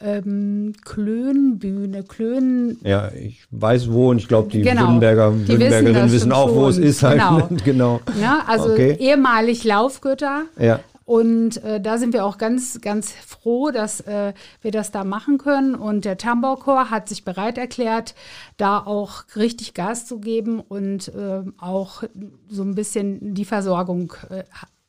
ähm, 0.00 0.72
Klönbühne, 0.84 2.02
Klön. 2.02 2.78
Ja, 2.82 3.10
ich 3.12 3.44
weiß 3.50 3.90
wo 3.90 4.10
und 4.10 4.18
ich 4.18 4.28
glaube, 4.28 4.50
die 4.50 4.62
genau, 4.62 4.82
Württemberger, 4.82 5.32
die 5.32 5.48
Württembergerinnen 5.48 6.04
wissen, 6.04 6.12
wissen 6.12 6.32
auch, 6.32 6.48
schon. 6.48 6.56
wo 6.56 6.68
es 6.68 6.78
ist 6.78 7.02
halt. 7.02 7.20
Genau. 7.20 7.48
genau. 7.64 8.00
Ja, 8.20 8.44
also 8.46 8.72
okay. 8.72 8.96
ehemalig 8.98 9.64
Laufgötter. 9.64 10.42
Ja. 10.58 10.80
Und 11.06 11.62
äh, 11.62 11.80
da 11.80 11.98
sind 11.98 12.12
wir 12.12 12.24
auch 12.24 12.36
ganz, 12.36 12.80
ganz 12.80 13.12
froh, 13.12 13.70
dass 13.70 14.00
äh, 14.00 14.34
wir 14.60 14.72
das 14.72 14.90
da 14.90 15.04
machen 15.04 15.38
können. 15.38 15.76
Und 15.76 16.04
der 16.04 16.18
Tambourchor 16.18 16.90
hat 16.90 17.08
sich 17.08 17.24
bereit 17.24 17.58
erklärt, 17.58 18.16
da 18.56 18.78
auch 18.80 19.22
richtig 19.36 19.72
Gas 19.72 20.04
zu 20.06 20.18
geben 20.18 20.58
und 20.58 21.08
äh, 21.08 21.42
auch 21.58 22.02
so 22.48 22.62
ein 22.62 22.74
bisschen 22.74 23.34
die 23.34 23.44
Versorgung 23.44 24.14
äh, 24.30 24.42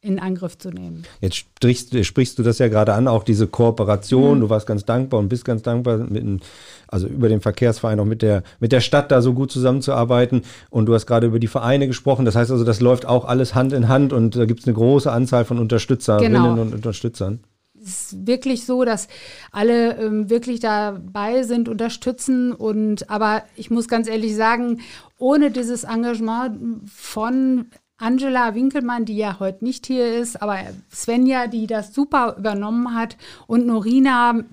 in 0.08 0.20
Angriff 0.20 0.58
zu 0.58 0.70
nehmen. 0.70 1.04
Jetzt 1.20 1.36
sprichst, 1.36 2.06
sprichst 2.06 2.40
du 2.40 2.44
das 2.44 2.60
ja 2.60 2.70
gerade 2.70 2.94
an, 2.94 3.10
auch 3.10 3.24
diese 3.24 3.46
Kooperation. 3.46 4.38
Mhm. 4.38 4.42
Du 4.42 4.50
warst 4.50 4.66
ganz 4.66 4.86
dankbar 4.86 5.20
und 5.20 5.28
bist 5.28 5.44
ganz 5.44 5.62
dankbar, 5.64 5.98
mit, 5.98 6.42
also 6.88 7.08
über 7.08 7.28
den 7.28 7.42
Verkehrsverein 7.42 8.00
auch 8.00 8.06
mit 8.06 8.22
der, 8.22 8.44
mit 8.60 8.72
der 8.72 8.80
Stadt 8.80 9.12
da 9.12 9.22
so 9.22 9.34
gut 9.34 9.52
zusammenzuarbeiten. 9.52 10.44
Und 10.70 10.86
du 10.86 10.94
hast 10.94 11.08
gerade 11.08 11.28
über 11.28 11.40
die 11.40 11.48
Vereine 11.48 11.88
gesprochen. 11.88 12.24
Das 12.24 12.36
heißt 12.36 12.52
also, 12.52 12.64
das 12.64 12.80
läuft 12.80 13.06
auch 13.06 13.26
alles 13.26 13.54
Hand 13.54 13.74
in 13.74 13.90
Hand 13.90 14.14
und 14.14 14.38
da 14.38 14.46
gibt 14.46 14.62
es 14.62 14.66
eine 14.66 14.76
große 14.76 15.12
Anzahl 15.12 15.44
von 15.44 15.60
Unterstützerinnen 15.60 16.32
genau. 16.32 16.54
und 16.54 16.74
Unterstützern 16.74 17.42
Es 17.78 18.14
ist 18.14 18.26
wirklich 18.26 18.66
so, 18.66 18.86
dass 18.86 19.10
alle 19.52 19.98
ähm, 19.98 20.30
wirklich 20.30 20.62
dabei 20.62 21.44
sind, 21.44 21.68
unterstützen 21.68 22.54
und 22.54 23.10
aber 23.10 23.44
ich 23.58 23.70
muss 23.70 23.90
ganz 23.90 24.08
ehrlich 24.08 24.38
sagen, 24.38 24.80
ohne 25.20 25.52
dieses 25.52 25.84
Engagement 25.84 26.90
von 26.90 27.66
Angela 27.98 28.54
Winkelmann, 28.54 29.06
die 29.06 29.18
ja 29.18 29.40
heute 29.40 29.66
nicht 29.66 29.88
hier 29.88 30.18
ist, 30.18 30.42
aber 30.42 30.60
Svenja, 30.94 31.48
die 31.48 31.68
das 31.68 31.94
super 31.94 32.36
übernommen 32.38 32.94
hat 32.94 33.18
und 33.48 33.66
Norina 33.66 34.44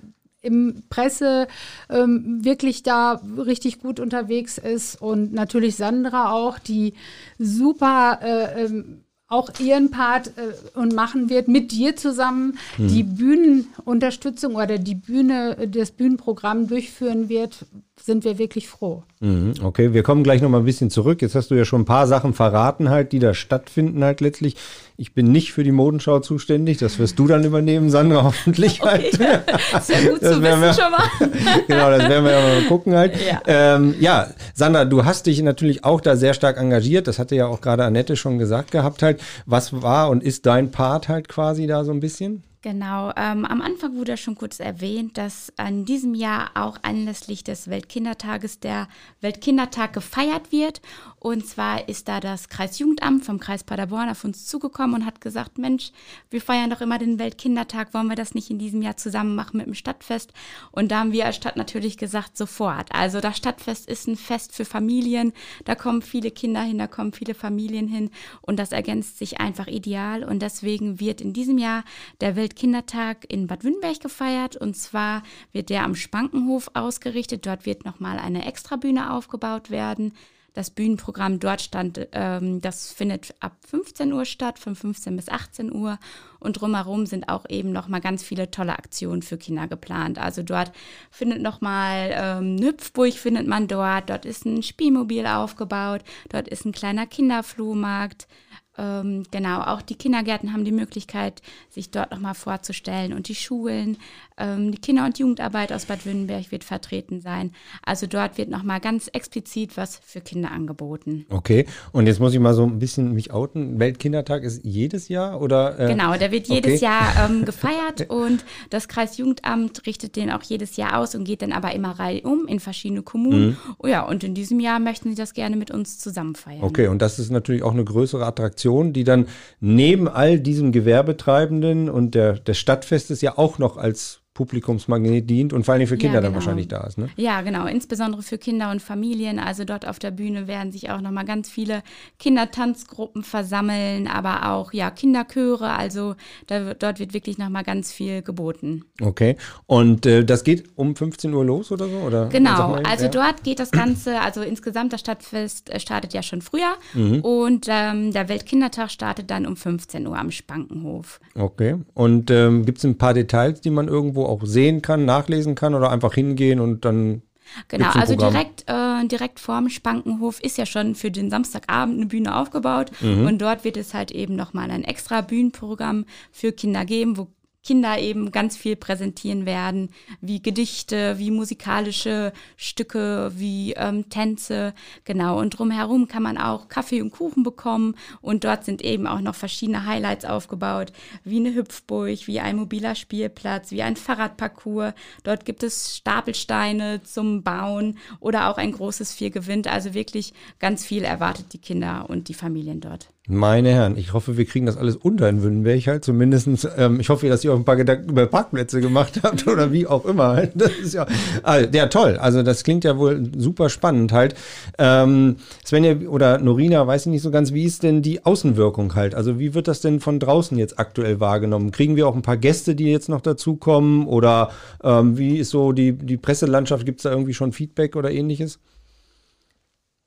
im 0.41 0.83
Presse 0.89 1.47
ähm, 1.89 2.43
wirklich 2.45 2.83
da 2.83 3.21
richtig 3.37 3.79
gut 3.79 3.99
unterwegs 3.99 4.57
ist 4.57 5.01
und 5.01 5.33
natürlich 5.33 5.75
Sandra 5.75 6.31
auch, 6.31 6.59
die 6.59 6.93
super 7.39 8.19
äh, 8.21 8.65
ähm, 8.65 9.01
auch 9.27 9.49
ihren 9.59 9.89
Part 9.89 10.27
äh, 10.37 10.77
und 10.77 10.93
machen 10.93 11.29
wird 11.29 11.47
mit 11.47 11.71
dir 11.71 11.95
zusammen 11.95 12.59
hm. 12.75 12.87
die 12.87 13.03
Bühnenunterstützung 13.03 14.55
oder 14.55 14.77
die 14.77 14.95
Bühne, 14.95 15.67
das 15.67 15.91
Bühnenprogramm 15.91 16.67
durchführen 16.67 17.27
wird, 17.27 17.65
sind 18.01 18.23
wir 18.25 18.37
wirklich 18.37 18.67
froh. 18.67 19.03
Mhm, 19.19 19.53
okay, 19.63 19.93
wir 19.93 20.03
kommen 20.03 20.23
gleich 20.23 20.41
noch 20.41 20.49
mal 20.49 20.59
ein 20.59 20.65
bisschen 20.65 20.89
zurück. 20.89 21.21
Jetzt 21.21 21.33
hast 21.33 21.49
du 21.49 21.55
ja 21.55 21.65
schon 21.65 21.81
ein 21.81 21.85
paar 21.85 22.07
Sachen 22.07 22.33
verraten 22.33 22.89
halt, 22.89 23.13
die 23.13 23.19
da 23.19 23.33
stattfinden 23.33 24.03
halt 24.03 24.21
letztlich. 24.21 24.55
Ich 24.97 25.13
bin 25.13 25.31
nicht 25.31 25.53
für 25.53 25.63
die 25.63 25.71
Modenschau 25.71 26.19
zuständig. 26.19 26.77
Das 26.77 26.99
wirst 26.99 27.17
du 27.17 27.27
dann 27.27 27.43
übernehmen, 27.43 27.89
Sandra, 27.89 28.23
hoffentlich 28.25 28.81
halt. 28.81 29.13
Okay. 29.13 29.39
Sehr 29.81 30.11
gut 30.11 30.21
das 30.21 30.35
zu 30.35 30.41
wissen 30.43 30.61
wir, 30.61 30.73
schon 30.73 30.91
mal. 30.91 31.63
genau, 31.67 31.89
das 31.89 32.09
werden 32.09 32.25
wir 32.25 32.31
ja 32.31 32.41
mal 32.41 32.67
gucken 32.67 32.95
halt. 32.95 33.13
Ja. 33.25 33.41
Ähm, 33.47 33.95
ja, 33.99 34.27
Sandra, 34.53 34.85
du 34.85 35.05
hast 35.05 35.25
dich 35.25 35.41
natürlich 35.41 35.83
auch 35.83 36.01
da 36.01 36.15
sehr 36.15 36.33
stark 36.33 36.57
engagiert. 36.57 37.07
Das 37.07 37.17
hatte 37.17 37.35
ja 37.35 37.47
auch 37.47 37.61
gerade 37.61 37.85
Annette 37.85 38.17
schon 38.17 38.37
gesagt 38.37 38.71
gehabt 38.71 39.01
halt. 39.01 39.21
Was 39.45 39.81
war 39.81 40.09
und 40.09 40.21
ist 40.21 40.45
dein 40.45 40.71
Part 40.71 41.07
halt 41.07 41.29
quasi 41.29 41.65
da 41.65 41.83
so 41.83 41.91
ein 41.91 42.01
bisschen? 42.01 42.43
Genau, 42.65 43.11
ähm, 43.15 43.45
am 43.45 43.61
Anfang 43.61 43.95
wurde 43.95 44.17
schon 44.17 44.33
kurz 44.33 44.59
erwähnt, 44.59 45.19
dass 45.19 45.53
an 45.55 45.85
diesem 45.85 46.15
Jahr 46.15 46.49
auch 46.55 46.79
anlässlich 46.81 47.43
des 47.43 47.69
Weltkindertages 47.69 48.59
der 48.59 48.87
Weltkindertag 49.21 49.93
gefeiert 49.93 50.51
wird. 50.51 50.81
Und 51.25 51.47
zwar 51.47 51.89
ist 51.89 52.07
da 52.07 52.19
das 52.19 52.49
Kreisjugendamt 52.49 53.25
vom 53.25 53.39
Kreis 53.39 53.63
Paderborn 53.63 54.09
auf 54.09 54.23
uns 54.23 54.45
zugekommen 54.45 55.01
und 55.01 55.05
hat 55.07 55.21
gesagt, 55.21 55.57
Mensch, 55.57 55.91
wir 56.29 56.39
feiern 56.39 56.69
doch 56.69 56.81
immer 56.81 56.99
den 56.99 57.17
Weltkindertag, 57.17 57.95
wollen 57.95 58.09
wir 58.09 58.15
das 58.15 58.35
nicht 58.35 58.51
in 58.51 58.59
diesem 58.59 58.83
Jahr 58.83 58.95
zusammen 58.95 59.33
machen 59.33 59.57
mit 59.57 59.65
dem 59.65 59.73
Stadtfest? 59.73 60.33
Und 60.69 60.91
da 60.91 60.99
haben 60.99 61.13
wir 61.13 61.25
als 61.25 61.37
Stadt 61.37 61.57
natürlich 61.57 61.97
gesagt, 61.97 62.37
sofort. 62.37 62.93
Also 62.93 63.21
das 63.21 63.37
Stadtfest 63.37 63.89
ist 63.89 64.07
ein 64.07 64.17
Fest 64.17 64.53
für 64.53 64.65
Familien, 64.65 65.33
da 65.63 65.73
kommen 65.73 66.03
viele 66.03 66.29
Kinder 66.29 66.61
hin, 66.61 66.77
da 66.77 66.85
kommen 66.85 67.11
viele 67.11 67.33
Familien 67.33 67.87
hin 67.87 68.11
und 68.41 68.59
das 68.59 68.71
ergänzt 68.71 69.17
sich 69.17 69.39
einfach 69.39 69.65
ideal. 69.65 70.23
Und 70.23 70.43
deswegen 70.43 70.99
wird 70.99 71.21
in 71.21 71.33
diesem 71.33 71.57
Jahr 71.57 71.85
der 72.21 72.35
Weltkindertag 72.35 72.65
Kindertag 72.65 73.25
in 73.31 73.47
Bad 73.47 73.63
Wünnberg 73.63 73.99
gefeiert 73.99 74.57
und 74.57 74.75
zwar 74.75 75.23
wird 75.51 75.71
der 75.71 75.85
am 75.85 75.95
Spankenhof 75.95 76.69
ausgerichtet. 76.75 77.47
Dort 77.47 77.65
wird 77.65 77.83
nochmal 77.83 78.19
eine 78.19 78.45
Extrabühne 78.45 79.11
aufgebaut 79.11 79.71
werden. 79.71 80.13
Das 80.55 80.69
Bühnenprogramm 80.69 81.39
dort 81.39 81.61
stand, 81.61 82.07
ähm, 82.13 82.61
das 82.61 82.91
findet 82.91 83.35
ab 83.41 83.57
15 83.67 84.13
Uhr 84.13 84.23
statt, 84.23 84.57
von 84.57 84.73
15 84.73 85.15
bis 85.17 85.27
18 85.27 85.73
Uhr. 85.75 85.99
Und 86.39 86.61
drumherum 86.61 87.05
sind 87.05 87.27
auch 87.27 87.45
eben 87.49 87.73
nochmal 87.73 87.99
ganz 87.99 88.23
viele 88.23 88.49
tolle 88.49 88.77
Aktionen 88.77 89.21
für 89.21 89.37
Kinder 89.37 89.67
geplant. 89.67 90.17
Also 90.17 90.43
dort 90.43 90.71
findet 91.11 91.41
nochmal 91.41 92.09
ähm, 92.13 92.57
Hüpfburg 92.61 93.13
findet 93.13 93.47
man 93.47 93.67
dort. 93.67 94.09
Dort 94.09 94.25
ist 94.25 94.45
ein 94.45 94.63
Spielmobil 94.63 95.27
aufgebaut. 95.27 96.01
Dort 96.29 96.47
ist 96.47 96.65
ein 96.65 96.71
kleiner 96.71 97.05
Kinderflohmarkt. 97.05 98.27
Ähm, 98.77 99.23
genau, 99.31 99.61
auch 99.61 99.81
die 99.81 99.95
Kindergärten 99.95 100.53
haben 100.53 100.65
die 100.65 100.71
Möglichkeit, 100.71 101.41
sich 101.69 101.91
dort 101.91 102.11
nochmal 102.11 102.35
vorzustellen 102.35 103.13
und 103.13 103.27
die 103.27 103.35
Schulen. 103.35 103.97
Ähm, 104.37 104.71
die 104.71 104.79
Kinder- 104.79 105.05
und 105.05 105.17
Jugendarbeit 105.17 105.71
aus 105.71 105.85
Bad 105.85 106.05
Württemberg 106.05 106.51
wird 106.51 106.63
vertreten 106.63 107.21
sein. 107.21 107.51
Also 107.85 108.05
dort 108.05 108.37
wird 108.37 108.49
nochmal 108.49 108.81
ganz 108.81 109.07
explizit 109.07 109.77
was 109.77 109.99
für 110.03 110.19
Kinder 110.19 110.51
angeboten. 110.51 111.25
Okay, 111.29 111.65
und 111.93 112.07
jetzt 112.07 112.19
muss 112.19 112.33
ich 112.33 112.39
mal 112.39 112.53
so 112.53 112.63
ein 112.63 112.79
bisschen 112.79 113.13
mich 113.13 113.31
outen. 113.31 113.79
Weltkindertag 113.79 114.43
ist 114.43 114.65
jedes 114.65 115.07
Jahr 115.07 115.41
oder? 115.41 115.79
Äh, 115.79 115.87
genau, 115.87 116.17
der 116.17 116.31
wird 116.31 116.47
jedes 116.47 116.75
okay. 116.75 116.85
Jahr 116.85 117.29
ähm, 117.29 117.45
gefeiert 117.45 118.09
und 118.09 118.43
das 118.69 118.87
Kreisjugendamt 118.87 119.85
richtet 119.85 120.15
den 120.17 120.31
auch 120.31 120.43
jedes 120.43 120.75
Jahr 120.75 120.99
aus 120.99 121.15
und 121.15 121.23
geht 121.23 121.41
dann 121.41 121.53
aber 121.53 121.73
immer 121.73 121.97
reihum 121.97 122.45
in 122.47 122.59
verschiedene 122.59 123.03
Kommunen. 123.03 123.47
Mhm. 123.47 123.57
Oh 123.79 123.87
ja, 123.87 124.01
und 124.01 124.23
in 124.23 124.33
diesem 124.33 124.59
Jahr 124.59 124.79
möchten 124.79 125.09
sie 125.09 125.15
das 125.15 125.33
gerne 125.33 125.55
mit 125.55 125.71
uns 125.71 125.97
zusammen 125.97 126.35
feiern. 126.35 126.63
Okay, 126.63 126.87
und 126.87 127.01
das 127.01 127.19
ist 127.19 127.31
natürlich 127.31 127.63
auch 127.63 127.73
eine 127.73 127.85
größere 127.85 128.25
Attraktion, 128.25 128.64
die 128.93 129.03
dann 129.03 129.27
neben 129.59 130.07
all 130.07 130.39
diesem 130.39 130.71
Gewerbetreibenden 130.71 131.89
und 131.89 132.15
der, 132.15 132.33
des 132.33 132.57
Stadtfestes 132.57 133.21
ja 133.21 133.37
auch 133.37 133.59
noch 133.59 133.77
als 133.77 134.21
Publikumsmagnet 134.35 135.29
dient 135.29 135.53
und 135.53 135.63
vor 135.63 135.73
allem 135.73 135.87
für 135.87 135.95
Kinder 135.95 136.15
ja, 136.15 136.19
genau. 136.19 136.27
dann 136.27 136.35
wahrscheinlich 136.35 136.67
da 136.67 136.81
ist. 136.81 136.97
Ne? 136.97 137.07
Ja, 137.15 137.41
genau, 137.41 137.67
insbesondere 137.67 138.21
für 138.21 138.37
Kinder 138.37 138.69
und 138.69 138.81
Familien. 138.81 139.39
Also 139.39 139.63
dort 139.63 139.87
auf 139.87 139.97
der 139.97 140.11
Bühne 140.11 140.47
werden 140.47 140.73
sich 140.73 140.89
auch 140.89 140.99
nochmal 140.99 141.23
ganz 141.23 141.49
viele 141.49 141.83
Kindertanzgruppen 142.19 143.23
versammeln, 143.23 144.07
aber 144.07 144.51
auch 144.51 144.73
ja 144.73 144.91
Kinderchöre. 144.91 145.71
Also 145.71 146.15
da, 146.47 146.73
dort 146.73 146.99
wird 146.99 147.13
wirklich 147.13 147.37
nochmal 147.37 147.63
ganz 147.63 147.93
viel 147.93 148.21
geboten. 148.23 148.83
Okay, 149.01 149.37
und 149.67 150.05
äh, 150.05 150.25
das 150.25 150.43
geht 150.43 150.65
um 150.75 150.97
15 150.97 151.33
Uhr 151.33 151.45
los 151.45 151.71
oder 151.71 151.87
so? 151.87 151.95
Oder? 151.99 152.27
Genau, 152.27 152.73
also 152.83 153.05
ja. 153.05 153.11
dort 153.11 153.43
geht 153.43 153.59
das 153.59 153.71
Ganze, 153.71 154.19
also 154.19 154.41
insgesamt 154.41 154.91
das 154.91 154.99
Stadtfest 154.99 155.69
äh, 155.69 155.79
startet 155.79 156.13
ja 156.13 156.21
schon 156.21 156.41
früher 156.41 156.75
mhm. 156.93 157.21
und 157.21 157.67
ähm, 157.69 158.11
der 158.11 158.27
Weltkindertag 158.27 158.91
startet 158.91 159.31
dann 159.31 159.45
um 159.45 159.55
15 159.55 160.05
Uhr 160.05 160.17
am 160.17 160.29
Spankenhof. 160.29 161.21
Okay, 161.35 161.77
und 161.93 162.29
ähm, 162.31 162.65
gibt 162.65 162.79
es 162.79 162.83
ein 162.83 162.97
paar 162.97 163.13
Details, 163.13 163.61
die 163.61 163.69
man 163.69 163.87
irgendwo 163.87 164.24
auch 164.25 164.41
sehen 164.43 164.81
kann, 164.81 165.05
nachlesen 165.05 165.55
kann 165.55 165.75
oder 165.75 165.91
einfach 165.91 166.13
hingehen 166.13 166.59
und 166.59 166.85
dann. 166.85 167.21
Genau, 167.67 167.89
also 167.91 168.15
direkt, 168.15 168.65
äh, 168.67 169.05
direkt 169.07 169.39
vorm 169.39 169.69
Spankenhof 169.69 170.39
ist 170.41 170.57
ja 170.57 170.65
schon 170.65 170.95
für 170.95 171.11
den 171.11 171.29
Samstagabend 171.29 171.97
eine 171.97 172.07
Bühne 172.07 172.35
aufgebaut 172.35 172.91
mhm. 173.01 173.27
und 173.27 173.39
dort 173.39 173.63
wird 173.63 173.77
es 173.77 173.93
halt 173.93 174.11
eben 174.11 174.35
nochmal 174.35 174.71
ein 174.71 174.83
extra 174.83 175.21
Bühnenprogramm 175.21 176.05
für 176.31 176.51
Kinder 176.51 176.85
geben, 176.85 177.17
wo 177.17 177.27
Kinder 177.65 177.97
eben 177.97 178.31
ganz 178.31 178.55
viel 178.55 178.75
präsentieren 178.75 179.47
werden, 179.47 179.89
wie 180.21 180.39
Gedichte, 180.39 181.17
wie 181.17 181.31
musikalische 181.31 182.31
Stücke, 182.57 183.31
wie 183.35 183.73
ähm, 183.73 184.07
Tänze, 184.09 184.75
genau. 185.03 185.39
Und 185.39 185.57
drumherum 185.57 186.07
kann 186.07 186.21
man 186.21 186.37
auch 186.37 186.67
Kaffee 186.67 187.01
und 187.01 187.09
Kuchen 187.09 187.41
bekommen 187.41 187.95
und 188.21 188.43
dort 188.43 188.65
sind 188.65 188.83
eben 188.83 189.07
auch 189.07 189.19
noch 189.19 189.33
verschiedene 189.33 189.87
Highlights 189.87 190.25
aufgebaut, 190.25 190.93
wie 191.23 191.37
eine 191.37 191.55
Hüpfburg, 191.55 192.27
wie 192.27 192.39
ein 192.39 192.57
mobiler 192.57 192.93
Spielplatz, 192.93 193.71
wie 193.71 193.81
ein 193.81 193.95
Fahrradparcours. 193.95 194.93
Dort 195.23 195.45
gibt 195.45 195.63
es 195.63 195.97
Stapelsteine 195.97 197.01
zum 197.01 197.41
Bauen 197.41 197.97
oder 198.19 198.49
auch 198.49 198.57
ein 198.57 198.73
großes 198.73 199.11
Viergewind. 199.11 199.67
Also 199.67 199.95
wirklich 199.95 200.33
ganz 200.59 200.85
viel 200.85 201.03
erwartet 201.03 201.53
die 201.53 201.57
Kinder 201.57 202.05
und 202.07 202.27
die 202.27 202.35
Familien 202.35 202.79
dort. 202.79 203.14
Meine 203.27 203.69
Herren, 203.69 203.97
ich 203.97 204.13
hoffe, 204.13 204.37
wir 204.37 204.45
kriegen 204.45 204.67
das 204.67 204.77
alles 204.77 204.95
unter 204.95 205.27
in 205.27 205.41
Wünnenberg 205.41 205.87
halt 205.87 206.05
zumindestens. 206.05 206.67
Ähm, 206.77 206.99
ich 206.99 207.09
hoffe, 207.09 207.27
dass 207.27 207.43
ihr 207.43 207.51
auch 207.51 207.57
ein 207.57 207.65
paar 207.65 207.75
Gedanken 207.75 208.09
über 208.11 208.27
Parkplätze 208.27 208.81
gemacht 208.81 209.19
habt 209.23 209.47
oder 209.47 209.71
wie 209.71 209.87
auch 209.87 210.05
immer. 210.05 210.45
Das 210.53 210.71
ist 210.73 210.93
ja, 210.93 211.07
also, 211.41 211.67
ja 211.71 211.87
toll. 211.87 212.17
Also 212.17 212.43
das 212.43 212.63
klingt 212.63 212.83
ja 212.83 212.99
wohl 212.99 213.31
super 213.35 213.69
spannend 213.69 214.11
halt. 214.11 214.35
Ähm, 214.77 215.37
Svenja 215.65 216.07
oder 216.07 216.37
Norina, 216.37 216.85
weiß 216.85 217.07
ich 217.07 217.11
nicht 217.13 217.23
so 217.23 217.31
ganz, 217.31 217.51
wie 217.51 217.63
ist 217.63 217.81
denn 217.81 218.03
die 218.03 218.23
Außenwirkung 218.23 218.93
halt? 218.93 219.15
Also 219.15 219.39
wie 219.39 219.55
wird 219.55 219.67
das 219.67 219.81
denn 219.81 220.01
von 220.01 220.19
draußen 220.19 220.55
jetzt 220.59 220.77
aktuell 220.77 221.19
wahrgenommen? 221.19 221.71
Kriegen 221.71 221.95
wir 221.95 222.07
auch 222.07 222.15
ein 222.15 222.21
paar 222.21 222.37
Gäste, 222.37 222.75
die 222.75 222.91
jetzt 222.91 223.09
noch 223.09 223.21
dazukommen? 223.21 224.05
Oder 224.05 224.51
ähm, 224.83 225.17
wie 225.17 225.37
ist 225.37 225.49
so 225.49 225.71
die, 225.71 225.93
die 225.93 226.17
Presselandschaft? 226.17 226.85
Gibt 226.85 226.99
es 226.99 227.03
da 227.03 227.09
irgendwie 227.09 227.33
schon 227.33 227.53
Feedback 227.53 227.95
oder 227.95 228.11
ähnliches? 228.11 228.59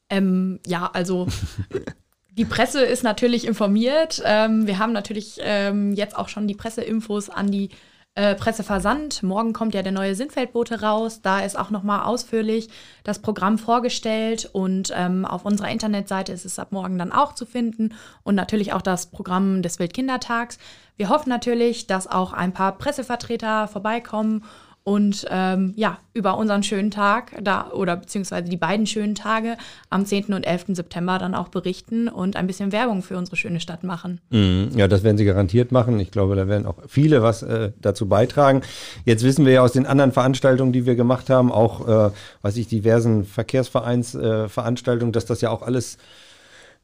Ähm, 0.08 0.60
ja, 0.66 0.88
also 0.92 1.26
Die 2.38 2.45
Presse 2.45 2.85
ist 2.85 3.02
natürlich 3.02 3.49
informiert. 3.49 4.23
Ähm, 4.25 4.68
wir 4.68 4.78
haben 4.78 4.92
natürlich 4.92 5.40
ähm, 5.40 5.92
jetzt 5.95 6.16
auch 6.16 6.28
schon 6.28 6.47
die 6.47 6.54
Presseinfos 6.54 7.30
an 7.30 7.50
die 7.50 7.71
äh, 8.14 8.37
Presse 8.37 8.62
versandt. 8.62 9.25
Morgen 9.25 9.52
kommt 9.52 9.75
ja 9.75 9.83
der 9.83 9.90
neue 9.90 10.14
Sinnfeldbote 10.14 10.80
raus. 10.80 11.21
Da 11.21 11.40
ist 11.40 11.59
auch 11.59 11.71
nochmal 11.71 12.04
ausführlich 12.04 12.68
das 13.02 13.18
Programm 13.18 13.59
vorgestellt 13.59 14.49
und 14.52 14.92
ähm, 14.95 15.25
auf 15.25 15.45
unserer 15.45 15.71
Internetseite 15.71 16.30
ist 16.30 16.45
es 16.45 16.61
ab 16.61 16.71
morgen 16.71 16.97
dann 16.97 17.11
auch 17.11 17.35
zu 17.35 17.45
finden 17.45 17.92
und 18.23 18.37
natürlich 18.37 18.73
auch 18.73 18.83
das 18.83 19.07
Programm 19.07 19.61
des 19.62 19.80
Weltkindertags. 19.80 20.59
Wir 20.97 21.09
hoffen 21.09 21.30
natürlich, 21.30 21.88
dass 21.88 22.07
auch 22.07 22.33
ein 22.33 22.52
paar 22.52 22.78
Pressevertreter 22.78 23.66
vorbeikommen 23.66 24.45
und 24.88 25.26
ähm, 25.28 25.75
ja, 25.76 25.99
über 26.14 26.38
unseren 26.38 26.62
schönen 26.62 26.90
Tag 26.90 27.33
da 27.42 27.71
oder 27.73 27.95
beziehungsweise 27.95 28.49
die 28.49 28.57
beiden 28.57 28.87
schönen 28.87 29.14
Tage 29.14 29.59
am 29.90 30.07
10. 30.07 30.33
und 30.33 30.47
11. 30.47 30.68
September 30.68 31.18
dann 31.18 31.35
auch 31.35 31.49
berichten 31.49 32.09
und 32.09 32.37
ein 32.37 32.47
bisschen 32.47 32.73
Werbung 32.73 33.02
für 33.02 33.18
unsere 33.18 33.37
schöne 33.37 33.61
Stadt 33.61 33.85
machen. 33.85 34.18
Mhm, 34.30 34.71
ja, 34.75 34.88
das 34.88 35.02
werden 35.02 35.18
sie 35.18 35.26
garantiert 35.26 35.73
machen. 35.73 36.00
Ich 36.00 36.11
glaube, 36.11 36.37
da 36.37 36.49
werden 36.49 36.64
auch 36.64 36.76
viele 36.88 37.23
was 37.23 37.42
äh, 37.42 37.73
dazu 37.83 38.09
beitragen. 38.09 38.62
Jetzt 39.04 39.25
wissen 39.25 39.45
wir 39.45 39.52
ja 39.52 39.61
aus 39.61 39.73
den 39.73 39.85
anderen 39.85 40.11
Veranstaltungen, 40.11 40.73
die 40.73 40.87
wir 40.87 40.95
gemacht 40.95 41.28
haben, 41.28 41.52
auch, 41.52 41.87
äh, 41.87 42.11
weiß 42.40 42.57
ich, 42.57 42.68
diversen 42.68 43.25
Verkehrsvereinsveranstaltungen, 43.26 45.12
äh, 45.12 45.12
dass 45.12 45.26
das 45.26 45.42
ja 45.42 45.50
auch 45.50 45.61
alles 45.61 45.99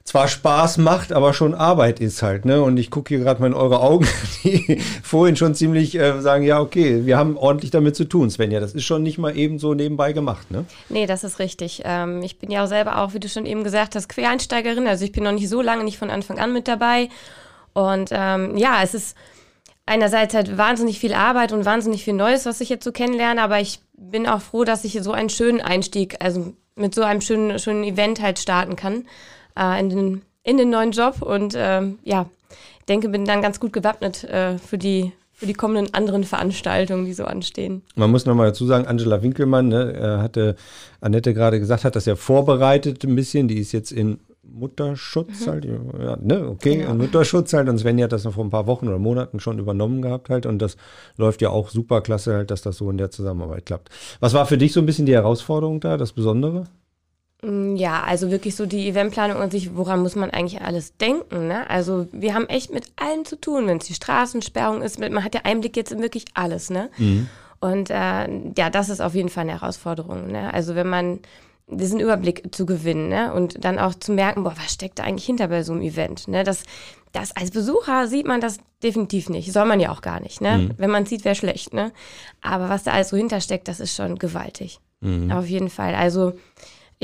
zwar 0.04 0.28
Spaß 0.28 0.78
macht, 0.78 1.12
aber 1.12 1.32
schon 1.32 1.54
Arbeit 1.54 1.98
ist 1.98 2.22
halt, 2.22 2.44
ne? 2.44 2.62
Und 2.62 2.76
ich 2.76 2.90
gucke 2.90 3.08
hier 3.08 3.24
gerade 3.24 3.40
mal 3.40 3.46
in 3.46 3.54
eure 3.54 3.80
Augen, 3.80 4.06
die 4.44 4.80
vorhin 5.02 5.34
schon 5.34 5.54
ziemlich 5.54 5.98
äh, 5.98 6.20
sagen, 6.20 6.44
ja, 6.44 6.60
okay, 6.60 7.06
wir 7.06 7.16
haben 7.16 7.38
ordentlich 7.38 7.70
damit 7.70 7.96
zu 7.96 8.04
tun, 8.04 8.30
Svenja. 8.30 8.60
Das 8.60 8.74
ist 8.74 8.84
schon 8.84 9.02
nicht 9.02 9.16
mal 9.16 9.36
eben 9.36 9.58
so 9.58 9.72
nebenbei 9.72 10.12
gemacht, 10.12 10.50
ne? 10.50 10.66
Nee, 10.90 11.06
das 11.06 11.24
ist 11.24 11.38
richtig. 11.38 11.82
Ähm, 11.84 12.22
ich 12.22 12.38
bin 12.38 12.50
ja 12.50 12.64
auch 12.64 12.68
selber 12.68 12.98
auch, 12.98 13.14
wie 13.14 13.20
du 13.20 13.28
schon 13.28 13.46
eben 13.46 13.64
gesagt 13.64 13.96
hast, 13.96 14.08
Quereinsteigerin. 14.10 14.86
Also 14.86 15.06
ich 15.06 15.12
bin 15.12 15.24
noch 15.24 15.32
nicht 15.32 15.48
so 15.48 15.62
lange, 15.62 15.84
nicht 15.84 15.98
von 15.98 16.10
Anfang 16.10 16.38
an 16.38 16.52
mit 16.52 16.68
dabei. 16.68 17.08
Und 17.72 18.10
ähm, 18.12 18.58
ja, 18.58 18.82
es 18.82 18.92
ist 18.92 19.16
einerseits 19.86 20.34
halt 20.34 20.58
wahnsinnig 20.58 21.00
viel 21.00 21.14
Arbeit 21.14 21.52
und 21.52 21.64
wahnsinnig 21.64 22.04
viel 22.04 22.14
Neues, 22.14 22.44
was 22.44 22.60
ich 22.60 22.68
jetzt 22.68 22.84
so 22.84 22.92
kennenlerne, 22.92 23.42
aber 23.42 23.60
ich 23.60 23.80
bin 23.96 24.26
auch 24.26 24.40
froh, 24.40 24.64
dass 24.64 24.84
ich 24.84 24.98
so 25.02 25.12
einen 25.12 25.28
schönen 25.28 25.60
Einstieg, 25.60 26.16
also 26.20 26.54
mit 26.76 26.94
so 26.94 27.02
einem 27.02 27.20
schönen, 27.20 27.58
schönen 27.58 27.84
Event 27.84 28.20
halt 28.20 28.38
starten 28.38 28.76
kann 28.76 29.04
äh, 29.58 29.80
in, 29.80 29.88
den, 29.88 30.22
in 30.42 30.56
den 30.56 30.70
neuen 30.70 30.92
Job 30.92 31.22
und 31.22 31.54
ähm, 31.56 31.98
ja, 32.04 32.26
denke, 32.88 33.08
bin 33.08 33.24
dann 33.24 33.42
ganz 33.42 33.60
gut 33.60 33.72
gewappnet 33.72 34.24
äh, 34.24 34.58
für 34.58 34.78
die 34.78 35.12
für 35.36 35.46
die 35.46 35.52
kommenden 35.54 35.92
anderen 35.92 36.22
Veranstaltungen, 36.22 37.06
die 37.06 37.12
so 37.12 37.24
anstehen. 37.24 37.82
Man 37.96 38.10
muss 38.10 38.24
nochmal 38.24 38.46
dazu 38.46 38.66
sagen, 38.66 38.86
Angela 38.86 39.20
Winkelmann, 39.20 39.66
ne, 39.66 40.20
hatte 40.22 40.54
Annette 41.00 41.34
gerade 41.34 41.58
gesagt, 41.58 41.84
hat 41.84 41.96
das 41.96 42.06
ja 42.06 42.14
vorbereitet 42.14 43.02
ein 43.02 43.16
bisschen. 43.16 43.48
Die 43.48 43.58
ist 43.58 43.72
jetzt 43.72 43.90
in 43.90 44.20
Mutterschutz 44.42 45.46
mhm. 45.46 45.50
halt, 45.50 45.64
ja, 45.64 46.16
ne, 46.20 46.48
okay, 46.48 46.82
ja. 46.82 46.94
Mutterschutz 46.94 47.52
halt. 47.52 47.68
Und 47.68 47.78
Svenja 47.78 48.04
hat 48.04 48.12
das 48.12 48.24
noch 48.24 48.34
vor 48.34 48.44
ein 48.44 48.50
paar 48.50 48.66
Wochen 48.66 48.86
oder 48.86 48.98
Monaten 48.98 49.40
schon 49.40 49.58
übernommen 49.58 50.02
gehabt 50.02 50.30
halt. 50.30 50.46
Und 50.46 50.60
das 50.60 50.76
läuft 51.16 51.42
ja 51.42 51.50
auch 51.50 51.68
super 51.68 52.00
klasse 52.00 52.34
halt, 52.34 52.50
dass 52.50 52.62
das 52.62 52.76
so 52.76 52.88
in 52.90 52.98
der 52.98 53.10
Zusammenarbeit 53.10 53.66
klappt. 53.66 53.90
Was 54.20 54.34
war 54.34 54.46
für 54.46 54.58
dich 54.58 54.72
so 54.72 54.80
ein 54.80 54.86
bisschen 54.86 55.06
die 55.06 55.14
Herausforderung 55.14 55.80
da, 55.80 55.96
das 55.96 56.12
Besondere? 56.12 56.64
Mm, 57.44 57.76
ja, 57.76 58.02
also 58.02 58.30
wirklich 58.30 58.56
so 58.56 58.66
die 58.66 58.88
Eventplanung 58.88 59.42
und 59.42 59.52
sich, 59.52 59.76
woran 59.76 60.00
muss 60.00 60.16
man 60.16 60.30
eigentlich 60.30 60.62
alles 60.62 60.96
denken? 60.96 61.48
Ne? 61.48 61.68
Also 61.68 62.06
wir 62.12 62.34
haben 62.34 62.48
echt 62.48 62.72
mit 62.72 62.86
allem 62.96 63.24
zu 63.24 63.36
tun, 63.40 63.66
wenn 63.66 63.78
es 63.78 63.86
die 63.86 63.94
Straßensperrung 63.94 64.82
ist, 64.82 64.98
man 64.98 65.22
hat 65.22 65.34
ja 65.34 65.42
Einblick 65.44 65.76
jetzt 65.76 65.92
in 65.92 66.00
wirklich 66.00 66.24
alles, 66.34 66.70
ne? 66.70 66.90
Mhm. 66.96 67.28
Und 67.60 67.88
äh, 67.88 68.28
ja, 68.58 68.68
das 68.70 68.90
ist 68.90 69.00
auf 69.00 69.14
jeden 69.14 69.30
Fall 69.30 69.42
eine 69.42 69.60
Herausforderung. 69.60 70.30
Ne? 70.30 70.52
Also 70.52 70.74
wenn 70.74 70.88
man 70.88 71.20
diesen 71.66 71.98
Überblick 71.98 72.54
zu 72.54 72.66
gewinnen 72.66 73.08
ne? 73.08 73.32
und 73.32 73.64
dann 73.64 73.78
auch 73.78 73.94
zu 73.94 74.12
merken, 74.12 74.44
boah, 74.44 74.54
was 74.54 74.74
steckt 74.74 74.98
da 74.98 75.04
eigentlich 75.04 75.24
hinter 75.24 75.48
bei 75.48 75.62
so 75.62 75.72
einem 75.72 75.80
Event? 75.80 76.28
Ne? 76.28 76.44
Das, 76.44 76.64
das 77.12 77.34
als 77.34 77.52
Besucher 77.52 78.06
sieht 78.06 78.26
man 78.26 78.42
das 78.42 78.58
definitiv 78.82 79.30
nicht. 79.30 79.50
Soll 79.50 79.64
man 79.64 79.80
ja 79.80 79.90
auch 79.90 80.02
gar 80.02 80.20
nicht. 80.20 80.42
Ne? 80.42 80.58
Mhm. 80.58 80.70
Wenn 80.76 80.90
man 80.90 81.06
sieht, 81.06 81.24
wäre 81.24 81.34
schlecht. 81.34 81.72
Ne? 81.72 81.92
Aber 82.42 82.68
was 82.68 82.82
da 82.82 82.90
alles 82.90 83.08
so 83.08 83.16
hintersteckt, 83.16 83.66
das 83.66 83.80
ist 83.80 83.96
schon 83.96 84.18
gewaltig. 84.18 84.78
Mhm. 85.00 85.32
Auf 85.32 85.46
jeden 85.46 85.70
Fall. 85.70 85.94
Also 85.94 86.34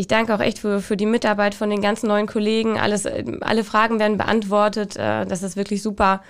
ich 0.01 0.09
danke 0.09 0.35
auch 0.35 0.41
echt 0.41 0.59
für, 0.59 0.81
für 0.81 0.97
die 0.97 1.05
Mitarbeit 1.05 1.55
von 1.55 1.69
den 1.69 1.83
ganzen 1.83 2.09
neuen 2.09 2.27
Kollegen. 2.27 2.79
Alles, 2.79 3.07
alle 3.07 3.65
Fragen 3.65 3.99
werden 3.99 4.17
beantwortet. 4.17 4.97
Äh, 4.97 5.27
das 5.27 5.43
ist 5.43 5.57
wirklich 5.57 5.83
super. 5.83 6.23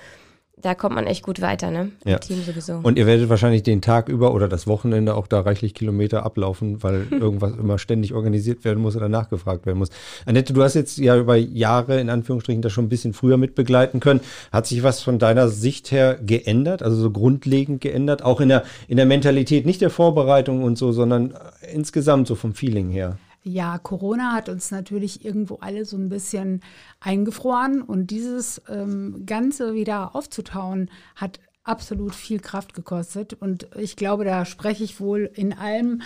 da 0.60 0.74
kommt 0.74 0.96
man 0.96 1.06
echt 1.06 1.22
gut 1.22 1.40
weiter, 1.40 1.70
ne? 1.70 1.92
Ja. 2.04 2.16
Im 2.16 2.20
Team 2.20 2.42
sowieso. 2.42 2.80
Und 2.82 2.98
ihr 2.98 3.06
werdet 3.06 3.28
wahrscheinlich 3.28 3.62
den 3.62 3.80
Tag 3.80 4.08
über 4.08 4.34
oder 4.34 4.48
das 4.48 4.66
Wochenende 4.66 5.14
auch 5.14 5.28
da 5.28 5.40
reichlich 5.40 5.72
Kilometer 5.72 6.26
ablaufen, 6.26 6.82
weil 6.82 7.06
irgendwas 7.12 7.54
immer 7.54 7.78
ständig 7.78 8.12
organisiert 8.12 8.64
werden 8.64 8.82
muss 8.82 8.96
oder 8.96 9.08
nachgefragt 9.08 9.66
werden 9.66 9.78
muss. 9.78 9.90
Annette, 10.26 10.52
du 10.52 10.64
hast 10.64 10.74
jetzt 10.74 10.98
ja 10.98 11.16
über 11.16 11.36
Jahre 11.36 12.00
in 12.00 12.10
Anführungsstrichen 12.10 12.62
das 12.62 12.72
schon 12.72 12.86
ein 12.86 12.90
bisschen 12.90 13.12
früher 13.12 13.36
mitbegleiten 13.36 14.00
können. 14.00 14.20
Hat 14.50 14.66
sich 14.66 14.82
was 14.82 15.00
von 15.00 15.20
deiner 15.20 15.48
Sicht 15.48 15.92
her 15.92 16.18
geändert, 16.20 16.82
also 16.82 16.96
so 16.96 17.10
grundlegend 17.12 17.80
geändert, 17.80 18.24
auch 18.24 18.40
in 18.40 18.48
der, 18.48 18.64
in 18.88 18.96
der 18.96 19.06
Mentalität, 19.06 19.64
nicht 19.64 19.80
der 19.80 19.90
Vorbereitung 19.90 20.64
und 20.64 20.76
so, 20.76 20.90
sondern 20.90 21.34
insgesamt 21.72 22.26
so 22.26 22.34
vom 22.34 22.52
Feeling 22.52 22.90
her? 22.90 23.16
Ja, 23.42 23.78
Corona 23.78 24.32
hat 24.32 24.48
uns 24.50 24.70
natürlich 24.70 25.24
irgendwo 25.24 25.56
alle 25.56 25.86
so 25.86 25.96
ein 25.96 26.10
bisschen 26.10 26.60
eingefroren 27.00 27.80
und 27.80 28.10
dieses 28.10 28.60
ähm, 28.68 29.24
Ganze 29.24 29.74
wieder 29.74 30.14
aufzutauen 30.14 30.90
hat 31.16 31.40
absolut 31.62 32.14
viel 32.14 32.40
Kraft 32.40 32.74
gekostet 32.74 33.34
und 33.34 33.68
ich 33.78 33.96
glaube, 33.96 34.24
da 34.24 34.44
spreche 34.44 34.84
ich 34.84 35.00
wohl 35.00 35.30
in 35.34 35.56
allem. 35.56 36.02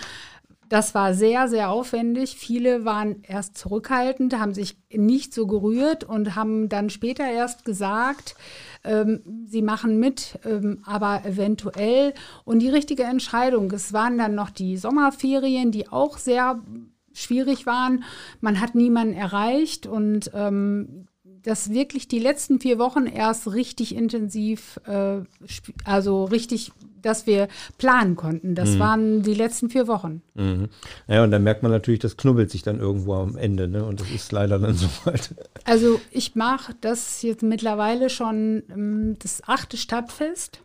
Das 0.69 0.95
war 0.95 1.13
sehr, 1.13 1.47
sehr 1.47 1.69
aufwendig. 1.69 2.37
Viele 2.37 2.85
waren 2.85 3.21
erst 3.21 3.55
zurückhaltend, 3.57 4.39
haben 4.39 4.53
sich 4.53 4.77
nicht 4.91 5.33
so 5.33 5.45
gerührt 5.45 6.03
und 6.03 6.35
haben 6.35 6.69
dann 6.69 6.89
später 6.89 7.29
erst 7.29 7.65
gesagt, 7.65 8.35
ähm, 8.83 9.21
sie 9.45 9.61
machen 9.61 9.99
mit, 9.99 10.39
ähm, 10.43 10.81
aber 10.85 11.23
eventuell. 11.25 12.13
Und 12.45 12.59
die 12.59 12.69
richtige 12.69 13.03
Entscheidung, 13.03 13.71
es 13.71 13.93
waren 13.93 14.17
dann 14.17 14.33
noch 14.33 14.49
die 14.49 14.77
Sommerferien, 14.77 15.71
die 15.71 15.89
auch 15.89 16.17
sehr 16.17 16.59
schwierig 17.15 17.65
waren. 17.65 18.03
Man 18.41 18.59
hat 18.59 18.75
niemanden 18.75 19.13
erreicht 19.15 19.87
und 19.87 20.31
ähm, 20.33 21.07
das 21.45 21.69
wirklich 21.69 22.07
die 22.07 22.19
letzten 22.19 22.59
vier 22.59 22.79
Wochen 22.79 23.05
erst 23.05 23.51
richtig 23.51 23.95
intensiv, 23.95 24.79
äh, 24.85 25.21
also 25.83 26.25
richtig, 26.25 26.71
dass 27.01 27.27
wir 27.27 27.47
planen 27.77 28.15
konnten. 28.15 28.55
Das 28.55 28.71
mhm. 28.71 28.79
waren 28.79 29.21
die 29.21 29.33
letzten 29.33 29.69
vier 29.69 29.87
Wochen. 29.87 30.21
Mhm. 30.33 30.69
Ja, 31.07 31.23
und 31.23 31.31
dann 31.31 31.43
merkt 31.43 31.61
man 31.61 31.71
natürlich, 31.71 31.99
das 31.99 32.17
knubbelt 32.17 32.49
sich 32.49 32.63
dann 32.63 32.79
irgendwo 32.79 33.13
am 33.13 33.37
Ende, 33.37 33.67
ne? 33.67 33.85
Und 33.85 34.01
das 34.01 34.09
ist 34.09 34.31
leider 34.31 34.57
dann 34.57 34.73
so 34.75 34.87
weit. 35.05 35.35
Also 35.65 36.01
ich 36.11 36.35
mache 36.35 36.75
das 36.81 37.21
jetzt 37.21 37.43
mittlerweile 37.43 38.09
schon 38.09 38.63
ähm, 38.69 39.15
das 39.19 39.43
achte 39.45 39.77
Stadtfest. 39.77 40.61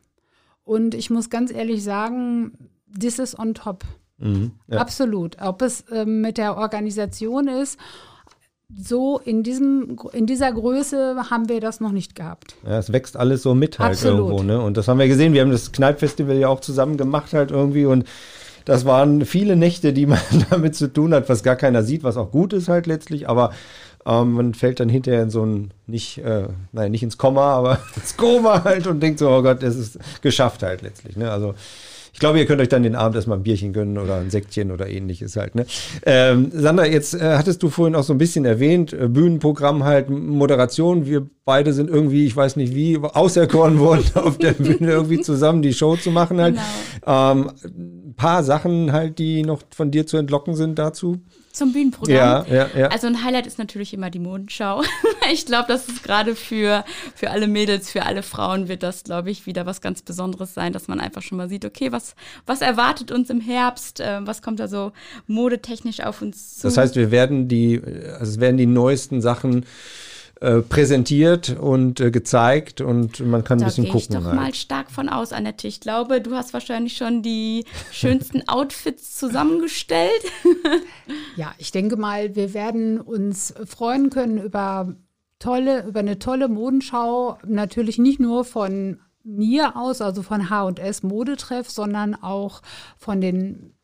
Und 0.64 0.94
ich 0.94 1.10
muss 1.10 1.30
ganz 1.30 1.50
ehrlich 1.50 1.82
sagen, 1.82 2.52
this 2.98 3.18
is 3.18 3.38
on 3.38 3.54
top. 3.54 3.84
Mhm, 4.20 4.52
ja. 4.68 4.78
Absolut. 4.78 5.40
Ob 5.40 5.62
es 5.62 5.82
äh, 5.90 6.04
mit 6.04 6.38
der 6.38 6.56
Organisation 6.56 7.48
ist, 7.48 7.78
so 8.78 9.18
in, 9.18 9.42
diesem, 9.42 9.98
in 10.12 10.26
dieser 10.26 10.52
Größe 10.52 11.16
haben 11.30 11.48
wir 11.48 11.60
das 11.60 11.80
noch 11.80 11.92
nicht 11.92 12.14
gehabt. 12.14 12.54
Ja, 12.64 12.78
es 12.78 12.92
wächst 12.92 13.16
alles 13.16 13.42
so 13.42 13.54
mit 13.54 13.78
halt 13.78 13.92
Absolut. 13.92 14.18
irgendwo. 14.18 14.42
Ne? 14.42 14.60
Und 14.60 14.76
das 14.76 14.86
haben 14.86 14.98
wir 14.98 15.08
gesehen. 15.08 15.32
Wir 15.32 15.40
haben 15.40 15.50
das 15.50 15.72
Kneippfestival 15.72 16.36
ja 16.36 16.48
auch 16.48 16.60
zusammen 16.60 16.96
gemacht 16.96 17.32
halt 17.32 17.50
irgendwie 17.50 17.86
und 17.86 18.04
das 18.64 18.84
waren 18.84 19.24
viele 19.24 19.56
Nächte, 19.56 19.92
die 19.92 20.06
man 20.06 20.20
damit 20.50 20.76
zu 20.76 20.92
tun 20.92 21.14
hat, 21.14 21.28
was 21.28 21.42
gar 21.42 21.56
keiner 21.56 21.82
sieht, 21.82 22.04
was 22.04 22.16
auch 22.16 22.30
gut 22.30 22.52
ist 22.52 22.68
halt 22.68 22.86
letztlich, 22.86 23.28
aber 23.28 23.52
ähm, 24.06 24.32
man 24.32 24.54
fällt 24.54 24.80
dann 24.80 24.88
hinterher 24.88 25.22
in 25.22 25.30
so 25.30 25.44
ein, 25.44 25.72
nicht, 25.86 26.18
äh, 26.18 26.48
nein, 26.72 26.90
nicht 26.90 27.02
ins 27.02 27.18
Komma, 27.18 27.54
aber 27.54 27.80
ins 27.96 28.16
Koma 28.16 28.64
halt 28.64 28.86
und 28.86 29.00
denkt 29.00 29.18
so, 29.18 29.28
oh 29.28 29.42
Gott, 29.42 29.62
es 29.62 29.76
ist 29.76 29.98
geschafft 30.22 30.62
halt 30.62 30.82
letztlich. 30.82 31.16
Ne? 31.16 31.30
Also 31.30 31.54
ich 32.12 32.20
glaube, 32.20 32.38
ihr 32.38 32.46
könnt 32.46 32.60
euch 32.60 32.68
dann 32.68 32.82
den 32.82 32.96
Abend 32.96 33.16
erstmal 33.16 33.38
ein 33.38 33.42
Bierchen 33.42 33.72
gönnen 33.72 33.98
oder 33.98 34.16
ein 34.16 34.30
Säckchen 34.30 34.70
oder 34.70 34.88
ähnliches 34.88 35.36
halt. 35.36 35.54
Ne? 35.54 35.66
Ähm, 36.04 36.50
Sandra, 36.52 36.86
jetzt 36.86 37.14
äh, 37.14 37.36
hattest 37.36 37.62
du 37.62 37.68
vorhin 37.68 37.94
auch 37.94 38.02
so 38.02 38.12
ein 38.12 38.18
bisschen 38.18 38.44
erwähnt, 38.44 38.92
äh, 38.92 39.08
Bühnenprogramm 39.08 39.84
halt, 39.84 40.10
Moderation. 40.10 41.06
Wir 41.06 41.26
beide 41.44 41.72
sind 41.72 41.90
irgendwie, 41.90 42.26
ich 42.26 42.36
weiß 42.36 42.56
nicht 42.56 42.74
wie, 42.74 42.98
auserkoren 42.98 43.78
worden, 43.80 44.04
auf 44.14 44.38
der 44.38 44.52
Bühne 44.52 44.90
irgendwie 44.90 45.20
zusammen 45.20 45.62
die 45.62 45.74
Show 45.74 45.96
zu 45.96 46.10
machen 46.10 46.40
halt. 46.40 46.56
Genau. 47.04 47.32
Ähm, 47.32 47.50
ein 47.64 48.14
paar 48.16 48.42
Sachen 48.42 48.92
halt, 48.92 49.18
die 49.18 49.42
noch 49.42 49.62
von 49.70 49.90
dir 49.90 50.06
zu 50.06 50.16
entlocken 50.16 50.54
sind 50.54 50.78
dazu 50.78 51.20
zum 51.52 51.72
Bühnenprogramm. 51.72 52.14
Ja, 52.14 52.46
ja, 52.48 52.68
ja. 52.76 52.86
Also 52.88 53.06
ein 53.06 53.24
Highlight 53.24 53.46
ist 53.46 53.58
natürlich 53.58 53.92
immer 53.92 54.10
die 54.10 54.18
Modenschau. 54.18 54.82
ich 55.32 55.46
glaube, 55.46 55.66
das 55.68 55.88
ist 55.88 56.04
gerade 56.04 56.36
für, 56.36 56.84
für 57.14 57.30
alle 57.30 57.48
Mädels, 57.48 57.90
für 57.90 58.04
alle 58.04 58.22
Frauen 58.22 58.68
wird 58.68 58.82
das, 58.82 59.02
glaube 59.02 59.30
ich, 59.30 59.46
wieder 59.46 59.66
was 59.66 59.80
ganz 59.80 60.02
Besonderes 60.02 60.54
sein, 60.54 60.72
dass 60.72 60.86
man 60.86 61.00
einfach 61.00 61.22
schon 61.22 61.38
mal 61.38 61.48
sieht, 61.48 61.64
okay, 61.64 61.90
was, 61.90 62.14
was 62.46 62.60
erwartet 62.60 63.10
uns 63.10 63.30
im 63.30 63.40
Herbst, 63.40 64.00
äh, 64.00 64.20
was 64.22 64.42
kommt 64.42 64.60
da 64.60 64.68
so 64.68 64.92
modetechnisch 65.26 66.00
auf 66.00 66.22
uns 66.22 66.56
zu. 66.56 66.62
Das 66.62 66.76
heißt, 66.76 66.94
wir 66.96 67.10
werden 67.10 67.48
die, 67.48 67.80
also 68.18 68.32
es 68.32 68.40
werden 68.40 68.56
die 68.56 68.66
neuesten 68.66 69.20
Sachen 69.20 69.64
äh, 70.40 70.62
präsentiert 70.62 71.50
und 71.58 72.00
äh, 72.00 72.10
gezeigt 72.10 72.80
und 72.80 73.20
man 73.20 73.44
kann 73.44 73.58
da 73.58 73.66
ein 73.66 73.68
bisschen 73.68 73.88
gucken. 73.88 74.06
Da 74.08 74.18
gehe 74.18 74.18
ich 74.18 74.24
doch 74.24 74.24
halt. 74.24 74.40
mal 74.40 74.54
stark 74.54 74.90
von 74.90 75.10
aus, 75.10 75.34
Annette. 75.34 75.68
Ich 75.68 75.80
glaube, 75.80 76.22
du 76.22 76.34
hast 76.34 76.54
wahrscheinlich 76.54 76.96
schon 76.96 77.22
die 77.22 77.66
schönsten 77.92 78.42
Outfits 78.48 79.18
zusammengestellt. 79.18 80.22
ja, 81.36 81.52
ich 81.58 81.72
denke 81.72 81.96
mal, 81.96 82.36
wir 82.36 82.54
werden 82.54 83.02
uns 83.02 83.52
freuen 83.66 84.08
können 84.08 84.38
über 84.38 84.94
tolle, 85.38 85.84
über 85.86 86.00
eine 86.00 86.18
tolle 86.18 86.48
Modenschau. 86.48 87.36
Natürlich 87.46 87.98
nicht 87.98 88.18
nur 88.18 88.46
von 88.46 88.98
mir 89.22 89.76
aus, 89.76 90.00
also 90.00 90.22
von 90.22 90.48
H&S 90.48 91.02
Modetreff, 91.02 91.68
sondern 91.68 92.14
auch 92.14 92.62
von 92.96 93.20
den 93.20 93.74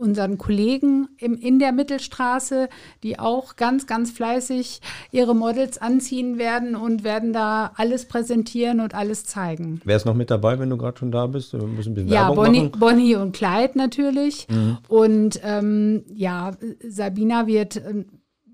unseren 0.00 0.38
Kollegen 0.38 1.08
im, 1.18 1.36
in 1.36 1.58
der 1.58 1.72
Mittelstraße, 1.72 2.68
die 3.02 3.18
auch 3.18 3.56
ganz, 3.56 3.86
ganz 3.86 4.10
fleißig 4.10 4.80
ihre 5.12 5.34
Models 5.34 5.78
anziehen 5.78 6.38
werden 6.38 6.74
und 6.74 7.04
werden 7.04 7.32
da 7.32 7.72
alles 7.76 8.06
präsentieren 8.06 8.80
und 8.80 8.94
alles 8.94 9.24
zeigen. 9.24 9.80
Wer 9.84 9.96
ist 9.96 10.06
noch 10.06 10.14
mit 10.14 10.30
dabei, 10.30 10.58
wenn 10.58 10.70
du 10.70 10.76
gerade 10.76 10.98
schon 10.98 11.12
da 11.12 11.26
bist? 11.26 11.52
Wir 11.52 11.62
müssen 11.62 11.92
ein 11.92 11.94
bisschen 11.94 12.10
ja, 12.10 12.30
Bonnie, 12.32 12.68
Bonnie, 12.68 13.16
und 13.16 13.32
Clyde 13.32 13.76
natürlich. 13.76 14.48
Mhm. 14.48 14.78
Und 14.88 15.40
ähm, 15.44 16.04
ja, 16.12 16.52
Sabina 16.88 17.46
wird 17.46 17.76
ähm, 17.76 18.06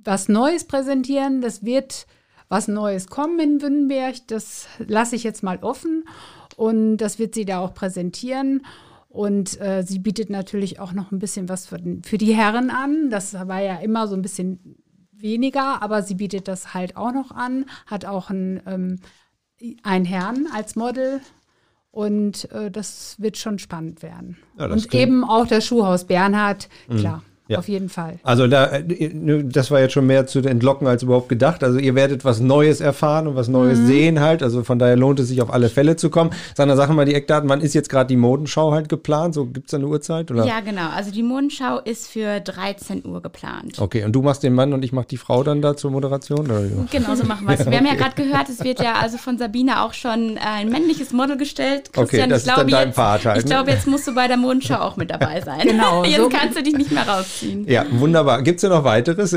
was 0.04 0.28
Neues 0.28 0.64
präsentieren. 0.64 1.40
Das 1.40 1.64
wird 1.64 2.06
was 2.48 2.68
Neues 2.68 3.08
kommen 3.08 3.38
in 3.40 3.62
Wünnenberg. 3.62 4.16
Das 4.28 4.66
lasse 4.78 5.16
ich 5.16 5.24
jetzt 5.24 5.42
mal 5.42 5.58
offen. 5.62 6.04
Und 6.56 6.98
das 6.98 7.18
wird 7.18 7.34
sie 7.34 7.44
da 7.44 7.60
auch 7.60 7.74
präsentieren. 7.74 8.62
Und 9.16 9.58
äh, 9.62 9.82
sie 9.82 9.98
bietet 9.98 10.28
natürlich 10.28 10.78
auch 10.78 10.92
noch 10.92 11.10
ein 11.10 11.18
bisschen 11.18 11.48
was 11.48 11.66
für, 11.66 11.78
für 12.04 12.18
die 12.18 12.34
Herren 12.34 12.68
an. 12.68 13.08
Das 13.08 13.32
war 13.32 13.62
ja 13.62 13.76
immer 13.76 14.08
so 14.08 14.14
ein 14.14 14.20
bisschen 14.20 14.76
weniger, 15.10 15.80
aber 15.80 16.02
sie 16.02 16.16
bietet 16.16 16.48
das 16.48 16.74
halt 16.74 16.98
auch 16.98 17.12
noch 17.12 17.30
an, 17.30 17.64
hat 17.86 18.04
auch 18.04 18.28
einen, 18.28 18.60
ähm, 18.66 18.96
einen 19.82 20.04
Herrn 20.04 20.46
als 20.52 20.76
Model. 20.76 21.22
Und 21.90 22.52
äh, 22.52 22.70
das 22.70 23.18
wird 23.18 23.38
schon 23.38 23.58
spannend 23.58 24.02
werden. 24.02 24.36
Ja, 24.58 24.66
und 24.66 24.94
eben 24.94 25.24
auch 25.24 25.46
das 25.46 25.64
Schuhhaus 25.64 26.04
Bernhard, 26.04 26.68
mhm. 26.86 27.22
Ja. 27.48 27.58
Auf 27.58 27.68
jeden 27.68 27.88
Fall. 27.88 28.18
Also 28.24 28.48
da, 28.48 28.72
äh, 28.72 29.44
das 29.44 29.70
war 29.70 29.80
jetzt 29.80 29.92
schon 29.92 30.06
mehr 30.06 30.26
zu 30.26 30.40
entlocken 30.40 30.88
als 30.88 31.04
überhaupt 31.04 31.28
gedacht. 31.28 31.62
Also 31.62 31.78
ihr 31.78 31.94
werdet 31.94 32.24
was 32.24 32.40
Neues 32.40 32.80
erfahren 32.80 33.28
und 33.28 33.36
was 33.36 33.46
Neues 33.46 33.78
mhm. 33.78 33.86
sehen 33.86 34.20
halt. 34.20 34.42
Also 34.42 34.64
von 34.64 34.80
daher 34.80 34.96
lohnt 34.96 35.20
es 35.20 35.28
sich 35.28 35.40
auf 35.40 35.52
alle 35.52 35.68
Fälle 35.68 35.94
zu 35.94 36.10
kommen. 36.10 36.30
Sandra, 36.56 36.74
sag 36.74 36.90
mal 36.90 37.04
die 37.04 37.14
Eckdaten. 37.14 37.48
Wann 37.48 37.60
ist 37.60 37.74
jetzt 37.74 37.88
gerade 37.88 38.08
die 38.08 38.16
Modenschau 38.16 38.72
halt 38.72 38.88
geplant? 38.88 39.34
So 39.34 39.46
gibt 39.46 39.68
es 39.68 39.74
eine 39.74 39.86
Uhrzeit? 39.86 40.30
Oder? 40.32 40.44
Ja, 40.44 40.58
genau. 40.58 40.88
Also 40.90 41.12
die 41.12 41.22
Modenschau 41.22 41.78
ist 41.78 42.08
für 42.08 42.40
13 42.40 43.06
Uhr 43.06 43.22
geplant. 43.22 43.78
Okay, 43.78 44.04
und 44.04 44.12
du 44.12 44.22
machst 44.22 44.42
den 44.42 44.54
Mann 44.54 44.72
und 44.72 44.84
ich 44.84 44.92
mach 44.92 45.04
die 45.04 45.16
Frau 45.16 45.44
dann 45.44 45.62
da 45.62 45.76
zur 45.76 45.92
Moderation? 45.92 46.40
Oder? 46.40 46.62
Genau, 46.90 47.14
so 47.14 47.24
machen 47.24 47.46
wir 47.46 47.54
es. 47.54 47.66
Wir 47.76 47.78
haben 47.78 47.86
ja 47.86 47.94
gerade 47.94 48.14
gehört, 48.14 48.48
es 48.48 48.62
wird 48.64 48.80
ja 48.80 48.94
also 48.94 49.18
von 49.18 49.38
Sabine 49.38 49.82
auch 49.82 49.92
schon 49.92 50.38
ein 50.38 50.68
männliches 50.68 51.12
Model 51.12 51.36
gestellt. 51.36 51.92
Christian, 51.92 52.22
okay, 52.22 52.30
das 52.30 52.42
ich 52.42 52.48
ist 52.48 52.54
glaube, 52.54 52.70
dann 52.70 52.80
dein 52.80 52.88
jetzt, 52.88 52.96
Part 52.96 53.24
halt. 53.24 53.38
Ich 53.38 53.44
ne? 53.44 53.50
glaube, 53.50 53.70
jetzt 53.70 53.86
musst 53.86 54.06
du 54.06 54.14
bei 54.14 54.28
der 54.28 54.36
Modenschau 54.36 54.76
auch 54.76 54.96
mit 54.96 55.10
dabei 55.10 55.40
sein. 55.44 55.60
Genau. 55.60 56.04
Jetzt 56.04 56.16
so 56.16 56.28
kannst 56.28 56.56
du 56.56 56.62
dich 56.62 56.76
nicht 56.76 56.90
mehr 56.90 57.06
rausziehen. 57.36 57.68
Ja, 57.68 57.84
wunderbar. 57.90 58.42
Gibt 58.42 58.62
es 58.62 58.68
noch 58.68 58.84
weiteres? 58.84 59.36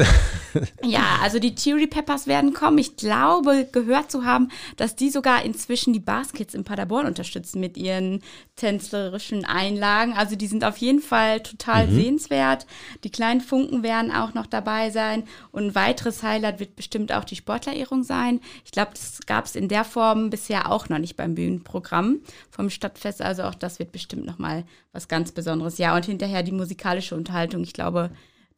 ja, 0.83 1.19
also 1.21 1.39
die 1.39 1.55
Cheery 1.55 1.87
Peppers 1.87 2.27
werden 2.27 2.53
kommen. 2.53 2.77
Ich 2.77 2.95
glaube, 2.97 3.67
gehört 3.71 4.11
zu 4.11 4.25
haben, 4.25 4.49
dass 4.77 4.95
die 4.95 5.09
sogar 5.09 5.43
inzwischen 5.43 5.93
die 5.93 5.99
Baskets 5.99 6.53
in 6.53 6.63
Paderborn 6.63 7.05
unterstützen 7.05 7.59
mit 7.59 7.77
ihren 7.77 8.21
tänzlerischen 8.55 9.45
Einlagen. 9.45 10.13
Also 10.13 10.35
die 10.35 10.47
sind 10.47 10.63
auf 10.63 10.77
jeden 10.77 11.01
Fall 11.01 11.41
total 11.41 11.87
mhm. 11.87 11.95
sehenswert. 11.95 12.65
Die 13.03 13.11
kleinen 13.11 13.41
Funken 13.41 13.83
werden 13.83 14.11
auch 14.11 14.33
noch 14.33 14.45
dabei 14.45 14.89
sein. 14.89 15.23
Und 15.51 15.67
ein 15.67 15.75
weiteres 15.75 16.23
Highlight 16.23 16.59
wird 16.59 16.75
bestimmt 16.75 17.11
auch 17.11 17.23
die 17.23 17.35
Sportlerehrung 17.35 18.03
sein. 18.03 18.39
Ich 18.65 18.71
glaube, 18.71 18.91
das 18.91 19.21
gab 19.25 19.45
es 19.45 19.55
in 19.55 19.67
der 19.67 19.83
Form 19.83 20.29
bisher 20.29 20.71
auch 20.71 20.89
noch 20.89 20.99
nicht 20.99 21.15
beim 21.15 21.35
Bühnenprogramm 21.35 22.19
vom 22.49 22.69
Stadtfest. 22.69 23.21
Also 23.21 23.43
auch 23.43 23.55
das 23.55 23.79
wird 23.79 23.91
bestimmt 23.91 24.25
nochmal 24.25 24.65
was 24.91 25.07
ganz 25.07 25.31
Besonderes. 25.31 25.77
Ja, 25.77 25.95
und 25.95 26.05
hinterher 26.05 26.43
die 26.43 26.51
musikalische 26.51 27.15
Unterhaltung. 27.15 27.63
Ich 27.63 27.73
glaube, 27.73 28.09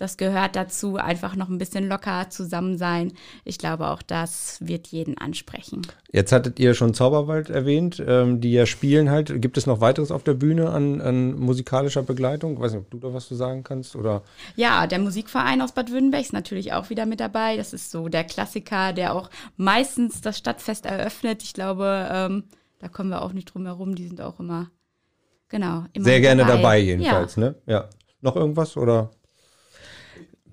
das 0.02 0.18
gehört 0.18 0.56
dazu, 0.56 0.96
einfach 0.96 1.36
noch 1.36 1.48
ein 1.48 1.60
bisschen 1.60 1.88
locker 1.88 2.30
zusammen 2.32 2.76
sein. 2.76 3.14
Ich 3.46 3.60
glaube, 3.60 3.88
auch 3.88 4.02
das 4.02 4.58
wird 4.60 4.88
jeden 4.88 5.16
ansprechen. 5.20 5.84
Jetzt 6.12 6.32
hattet 6.32 6.60
ihr 6.60 6.74
schon 6.74 6.96
Zauberwald 6.96 7.52
erwähnt, 7.52 8.04
ähm, 8.06 8.42
die 8.42 8.52
ja 8.52 8.66
spielen 8.66 9.12
halt. 9.12 9.42
Gibt 9.44 9.58
es 9.58 9.68
noch 9.68 9.80
weiteres 9.80 10.10
auf 10.10 10.24
der 10.24 10.34
Bühne 10.34 10.72
an, 10.72 11.02
an 11.02 11.40
musikalischer 11.40 12.02
Begleitung? 12.02 12.54
Ich 12.56 12.60
weiß 12.60 12.72
nicht, 12.74 12.82
ob 12.82 12.90
du 12.90 12.98
da 12.98 13.14
was 13.14 13.28
zu 13.28 13.36
sagen 13.36 13.64
kannst 13.64 13.96
oder? 13.96 14.24
Ja, 14.56 14.88
der 14.88 14.98
Musikverein 14.98 15.62
aus 15.62 15.74
Bad 15.74 15.92
Württemberg 15.92 16.24
ist 16.24 16.34
natürlich 16.34 16.74
auch 16.74 16.90
wieder 16.90 17.06
mit 17.06 17.20
dabei. 17.20 17.56
Das 17.56 17.72
ist 17.72 17.92
so 17.92 18.10
der 18.10 18.24
Klassiker, 18.24 18.94
der 18.94 19.14
auch 19.14 19.30
meistens 19.56 20.22
das 20.22 20.36
Stadtfest 20.36 20.88
eröffnet. 20.88 21.44
Ich 21.44 21.54
glaube, 21.54 22.10
ähm, 22.12 22.46
da 22.80 22.88
kommen 22.88 23.12
wir 23.12 23.22
auch 23.22 23.34
nicht 23.34 23.54
drum 23.54 23.68
herum. 23.68 23.94
Die 23.94 24.08
sind 24.08 24.20
auch 24.20 24.40
immer, 24.40 24.72
genau. 25.48 25.86
Immer 25.94 26.06
Sehr 26.06 26.22
gerne 26.22 26.44
dabei, 26.44 26.80
jedenfalls, 26.80 27.36
ja. 27.36 27.44
ne? 27.44 27.56
Ja. 27.68 27.90
Noch 28.22 28.36
irgendwas 28.36 28.78
oder? 28.78 29.12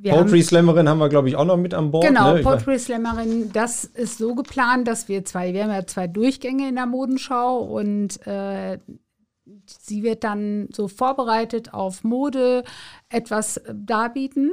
Wir 0.01 0.13
Poetry 0.13 0.43
Slammerin 0.43 0.89
haben 0.89 0.99
wir, 0.99 1.09
glaube 1.09 1.29
ich, 1.29 1.37
auch 1.37 1.45
noch 1.45 1.57
mit 1.57 1.75
an 1.75 1.91
Bord. 1.91 2.07
Genau, 2.07 2.35
ne? 2.35 2.43
Poetry 2.43 2.79
Slammerin, 2.79 3.51
das 3.53 3.85
ist 3.85 4.19
so 4.19 4.35
geplant, 4.35 4.87
dass 4.87 5.09
wir 5.09 5.25
zwei, 5.25 5.53
wir 5.53 5.65
haben 5.65 5.73
ja 5.73 5.87
zwei 5.87 6.07
Durchgänge 6.07 6.69
in 6.69 6.77
der 6.77 6.87
Modenschau 6.87 7.59
und 7.59 8.25
äh, 8.27 8.79
sie 9.67 10.03
wird 10.03 10.23
dann 10.25 10.69
so 10.73 10.89
vorbereitet 10.89 11.75
auf 11.75 12.05
Mode 12.05 12.63
etwas 13.09 13.61
darbieten 13.73 14.53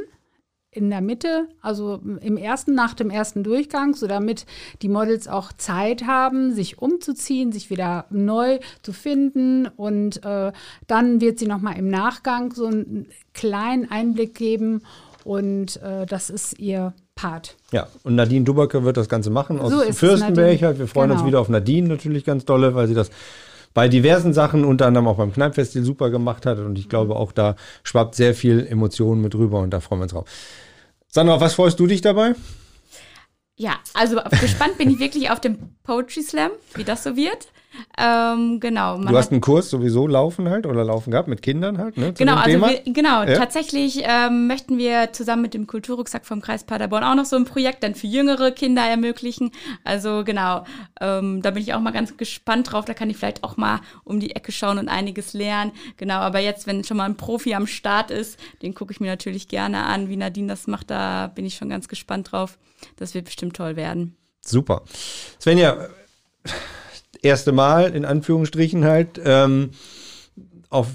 in 0.76 0.90
der 0.90 1.02
Mitte, 1.02 1.48
also 1.62 2.02
im 2.22 2.36
ersten, 2.36 2.76
nach 2.76 2.94
dem 2.94 3.10
ersten 3.10 3.44
Durchgang, 3.44 3.96
so 3.96 4.08
damit 4.08 4.46
die 4.82 4.90
Models 4.90 5.28
auch 5.30 5.54
Zeit 5.54 6.06
haben, 6.06 6.54
sich 6.54 6.80
umzuziehen, 6.80 7.54
sich 7.54 7.70
wieder 7.70 8.06
neu 8.10 8.60
zu 8.82 8.92
finden. 8.92 9.68
Und 9.68 10.24
äh, 10.26 10.52
dann 10.88 11.22
wird 11.22 11.40
sie 11.40 11.48
nochmal 11.48 11.78
im 11.78 11.88
Nachgang 11.88 12.54
so 12.54 12.66
einen 12.66 13.08
kleinen 13.34 13.90
Einblick 13.90 14.36
geben. 14.36 14.82
Und 15.26 15.82
äh, 15.82 16.06
das 16.06 16.30
ist 16.30 16.60
ihr 16.60 16.94
Part. 17.16 17.56
Ja, 17.72 17.88
und 18.04 18.14
Nadine 18.14 18.46
Dubacke 18.46 18.84
wird 18.84 18.96
das 18.96 19.10
Ganze 19.10 19.32
machen 19.32 19.60
aus 19.60 19.72
so 19.72 19.82
Fürstenberg. 19.92 20.62
Wir 20.78 20.88
freuen 20.88 21.10
genau. 21.10 21.20
uns 21.20 21.28
wieder 21.28 21.40
auf 21.40 21.50
Nadine 21.50 21.88
natürlich 21.88 22.24
ganz 22.24 22.46
dolle, 22.46 22.76
weil 22.76 22.88
sie 22.88 22.94
das 22.94 23.10
bei 23.74 23.88
diversen 23.88 24.34
Sachen, 24.36 24.64
unter 24.64 24.86
anderem 24.86 25.08
auch 25.08 25.18
beim 25.18 25.34
Kneippfestival 25.34 25.84
super 25.84 26.10
gemacht 26.12 26.46
hat. 26.46 26.60
Und 26.60 26.78
ich 26.78 26.90
glaube, 26.90 27.16
auch 27.16 27.32
da 27.32 27.56
schwappt 27.82 28.14
sehr 28.14 28.36
viel 28.36 28.68
Emotionen 28.68 29.24
mit 29.24 29.34
rüber 29.34 29.62
und 29.62 29.72
da 29.72 29.80
freuen 29.80 30.02
wir 30.02 30.04
uns 30.04 30.12
drauf. 30.12 30.30
Sandra, 31.08 31.42
was 31.42 31.56
freust 31.56 31.80
du 31.80 31.88
dich 31.88 32.02
dabei? 32.02 32.36
Ja, 33.56 33.78
also 33.96 34.20
gespannt 34.42 34.78
bin 34.78 34.92
ich 34.92 35.00
wirklich 35.00 35.32
auf 35.32 35.40
den 35.40 35.76
Poetry 35.82 36.22
Slam, 36.22 36.52
wie 36.76 36.84
das 36.84 37.04
so 37.04 37.16
wird. 37.16 37.48
Ähm, 37.98 38.60
genau. 38.60 38.98
du 38.98 39.18
hast 39.18 39.32
einen 39.32 39.42
Kurs 39.42 39.70
sowieso 39.70 40.08
laufen 40.08 40.50
halt 40.50 40.66
oder 40.66 40.84
laufen 40.84 41.12
gehabt 41.12 41.28
mit 41.28 41.42
Kindern 41.42 41.78
halt, 41.78 41.98
ne? 41.98 42.14
Genau, 42.14 42.36
also 42.36 42.60
wir, 42.60 42.82
genau. 42.86 43.24
Ja. 43.24 43.38
Tatsächlich 43.38 44.04
ähm, 44.04 44.48
möchten 44.48 44.78
wir 44.78 45.14
zusammen 45.14 45.42
mit 45.42 45.54
dem 45.54 45.68
Kulturrucksack 45.68 46.26
vom 46.26 46.42
Kreis 46.42 46.64
Paderborn 46.64 47.04
auch 47.04 47.16
noch 47.16 47.26
so 47.26 47.36
ein 47.36 47.46
Projekt 47.46 47.84
dann 47.84 47.96
für 47.96 48.08
jüngere 48.08 48.52
Kinder 48.52 48.84
ermöglichen. 48.84 49.52
Also 49.84 50.24
genau, 50.24 50.66
ähm, 51.00 51.42
da 51.42 51.52
bin 51.52 51.64
ich 51.64 51.74
auch 51.74 51.80
mal 51.80 51.92
ganz 51.92 52.18
gespannt 52.18 52.72
drauf. 52.72 52.86
Da 52.86 52.94
kann 52.94 53.10
ich 53.10 53.18
vielleicht 53.18 53.44
auch 53.44 53.58
mal 53.58 53.80
um 54.04 54.20
die 54.20 54.36
Ecke 54.36 54.52
schauen 54.52 54.78
und 54.78 54.90
einiges 54.90 55.34
lernen. 55.34 55.72
Genau, 55.98 56.16
aber 56.16 56.40
jetzt, 56.40 56.68
wenn 56.68 56.84
schon 56.84 56.98
mal 56.98 57.06
ein 57.06 57.18
Profi 57.18 57.56
am 57.56 57.68
Start 57.68 58.12
ist, 58.12 58.40
den 58.62 58.74
gucke 58.74 58.92
ich 58.92 59.00
mir 59.00 59.08
natürlich 59.08 59.48
gerne 59.48 59.84
an, 59.84 60.10
wie 60.10 60.18
Nadine 60.18 60.48
das 60.48 60.68
macht. 60.68 60.90
Da 60.90 61.28
bin 61.28 61.46
ich 61.46 61.56
schon 61.56 61.70
ganz 61.70 61.88
gespannt 61.88 62.32
drauf. 62.32 62.58
Das 62.98 63.14
wird 63.14 63.26
bestimmt 63.26 63.56
toll 63.56 63.76
werden. 63.76 64.16
Super. 64.42 64.84
Svenja, 65.42 65.90
erste 67.26 67.52
Mal, 67.52 67.96
in 67.96 68.06
Anführungsstrichen 68.06 68.86
halt. 68.86 69.20
Ähm, 69.24 69.72
auf, 70.70 70.88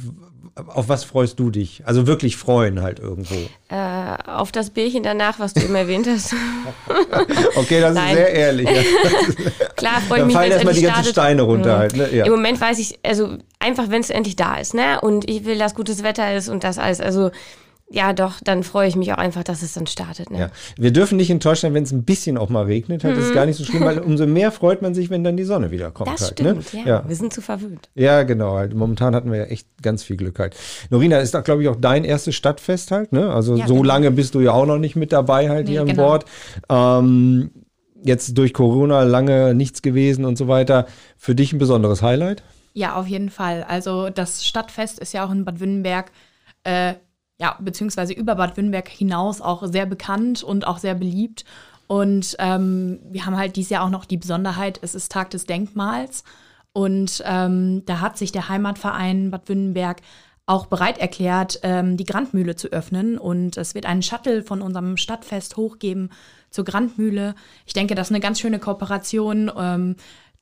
auf 0.55 0.89
was 0.89 1.05
freust 1.05 1.39
du 1.39 1.51
dich? 1.51 1.83
Also 1.87 2.07
wirklich 2.07 2.37
freuen 2.37 2.83
halt 2.83 2.99
irgendwo. 2.99 3.35
Äh, 3.69 4.17
auf 4.27 4.53
das 4.53 4.71
Bärchen 4.71 5.03
danach, 5.03 5.39
was 5.39 5.55
du 5.55 5.61
eben 5.61 5.75
erwähnt 5.75 6.07
hast. 6.09 6.35
okay, 7.57 7.81
das 7.81 7.95
Nein. 7.95 8.11
ist 8.11 8.17
sehr 8.17 8.33
ehrlich. 8.33 8.69
Klar, 9.77 10.01
freue 10.07 10.21
ich 10.21 10.27
mich, 10.27 10.35
fallen 10.35 10.53
erstmal 10.53 10.75
die 10.75 10.83
ganzen 10.83 11.05
Steine 11.05 11.43
runter 11.43 11.77
mhm. 11.77 11.79
halt. 11.79 11.97
Ne? 11.97 12.15
Ja. 12.15 12.25
Im 12.27 12.33
Moment 12.33 12.61
weiß 12.61 12.79
ich, 12.79 12.99
also 13.03 13.37
einfach, 13.59 13.91
wenn 13.91 14.01
es 14.01 14.11
endlich 14.11 14.37
da 14.37 14.57
ist, 14.57 14.75
ne? 14.75 15.01
Und 15.01 15.29
ich 15.29 15.45
will, 15.45 15.59
dass 15.59 15.75
gutes 15.75 16.03
Wetter 16.03 16.35
ist 16.35 16.49
und 16.49 16.65
das 16.65 16.79
alles. 16.79 17.01
Also 17.01 17.31
ja, 17.93 18.13
doch, 18.13 18.35
dann 18.45 18.63
freue 18.63 18.87
ich 18.87 18.95
mich 18.95 19.13
auch 19.13 19.19
einfach, 19.19 19.43
dass 19.43 19.63
es 19.63 19.75
dann 19.75 19.89
startet. 19.89 20.31
Ne? 20.31 20.39
Ja. 20.39 20.51
Wir 20.79 20.93
dürfen 20.93 21.17
nicht 21.17 21.29
enttäuscht 21.29 21.63
sein, 21.63 21.75
wenn 21.75 21.83
es 21.83 21.91
ein 21.91 22.05
bisschen 22.05 22.39
auch 22.39 22.49
mal 22.49 22.65
regnet. 22.65 23.03
Halt. 23.03 23.17
Das 23.17 23.25
ist 23.25 23.31
mhm. 23.31 23.35
gar 23.35 23.47
nicht 23.47 23.57
so 23.57 23.65
schlimm, 23.65 23.85
weil 23.85 23.99
umso 23.99 24.29
mehr 24.29 24.53
freut 24.53 24.81
man 24.81 24.95
sich, 24.95 25.11
wenn 25.11 25.25
dann 25.25 25.37
die 25.37 25.43
Sonne 25.43 25.73
wieder 25.73 25.91
kommt. 25.91 26.09
Das 26.09 26.23
halt, 26.23 26.41
ne? 26.41 26.63
stimmt, 26.63 26.75
ne? 26.75 26.81
ja. 26.89 26.99
ja. 26.99 27.05
Wir 27.09 27.17
sind 27.17 27.33
zu 27.33 27.41
verwöhnt. 27.41 27.91
Ja, 27.97 28.23
genau. 28.23 28.55
Halt. 28.55 28.75
Momentan 28.75 29.13
hatten 29.17 29.33
wir 29.33 29.39
ja 29.39 29.45
echt 29.47 29.67
ganz 29.83 30.05
viel 30.05 30.17
Glück 30.17 30.39
halt. 30.39 30.55
Norina, 30.91 31.19
ist 31.19 31.35
da, 31.35 31.41
glaube 31.41 31.63
ich, 31.63 31.69
auch 31.69 31.75
dein 31.75 32.05
erstes 32.05 32.37
Stadtfest 32.37 32.93
halt. 32.93 33.13
Ne? 33.13 33.33
Also 33.33 33.57
ja, 33.57 33.67
so 33.67 33.75
genau. 33.75 33.87
lange 33.87 34.13
bist 34.13 34.37
du 34.37 34.41
ja 34.41 34.53
auch 34.53 34.67
noch 34.67 34.79
nicht 34.79 34.95
mit 34.95 35.11
dabei 35.11 35.49
halt 35.49 35.67
nee, 35.67 35.73
hier 35.73 35.85
genau. 35.85 36.03
an 36.03 36.09
Bord. 36.09 36.25
Ähm, 36.69 37.51
jetzt 38.05 38.39
durch 38.39 38.55
Corona 38.55 39.03
lange 39.03 39.53
nichts 39.53 39.83
gewesen 39.83 40.25
und 40.25 40.39
so 40.39 40.47
weiter. 40.47 40.87
Für 41.17 41.35
dich 41.35 41.53
ein 41.53 41.59
besonderes 41.59 42.03
Highlight? 42.03 42.45
Ja, 42.73 42.95
auf 42.95 43.09
jeden 43.09 43.31
Fall. 43.31 43.65
Also 43.65 44.11
das 44.11 44.47
Stadtfest 44.47 45.01
ist 45.01 45.13
ja 45.13 45.27
auch 45.27 45.33
in 45.33 45.45
Bad 45.45 45.59
Württemberg. 45.59 46.13
Äh, 46.63 46.95
ja, 47.41 47.57
beziehungsweise 47.59 48.13
über 48.13 48.35
Bad 48.35 48.57
Württemberg 48.57 48.89
hinaus 48.89 49.41
auch 49.41 49.67
sehr 49.67 49.87
bekannt 49.87 50.43
und 50.43 50.67
auch 50.67 50.79
sehr 50.79 50.95
beliebt. 50.95 51.45
Und 51.87 52.37
ähm, 52.39 53.01
wir 53.11 53.25
haben 53.25 53.37
halt 53.37 53.57
dieses 53.57 53.71
Jahr 53.71 53.85
auch 53.85 53.91
noch 53.91 54.05
die 54.05 54.19
Besonderheit, 54.19 54.79
es 54.83 54.95
ist 54.95 55.11
Tag 55.11 55.31
des 55.31 55.47
Denkmals. 55.47 56.23
Und 56.73 57.23
ähm, 57.25 57.83
da 57.87 58.01
hat 58.01 58.19
sich 58.19 58.31
der 58.31 58.49
Heimatverein 58.51 59.31
Bad 59.31 59.49
Württemberg 59.49 60.03
auch 60.45 60.67
bereit 60.67 60.99
erklärt, 60.99 61.61
ähm, 61.63 61.97
die 61.97 62.05
Grandmühle 62.05 62.57
zu 62.57 62.69
öffnen. 62.69 63.17
Und 63.17 63.57
es 63.57 63.75
wird 63.75 63.87
einen 63.87 64.03
Shuttle 64.03 64.43
von 64.43 64.61
unserem 64.61 64.99
Stadtfest 64.99 65.57
hochgeben 65.57 66.11
zur 66.51 66.67
Grandmühle. 66.67 67.35
Ich 67.65 67.73
denke, 67.73 67.95
das 67.95 68.09
ist 68.09 68.13
eine 68.13 68.21
ganz 68.21 68.39
schöne 68.39 68.59
Kooperation. 68.59 69.51
Ähm, 69.57 69.97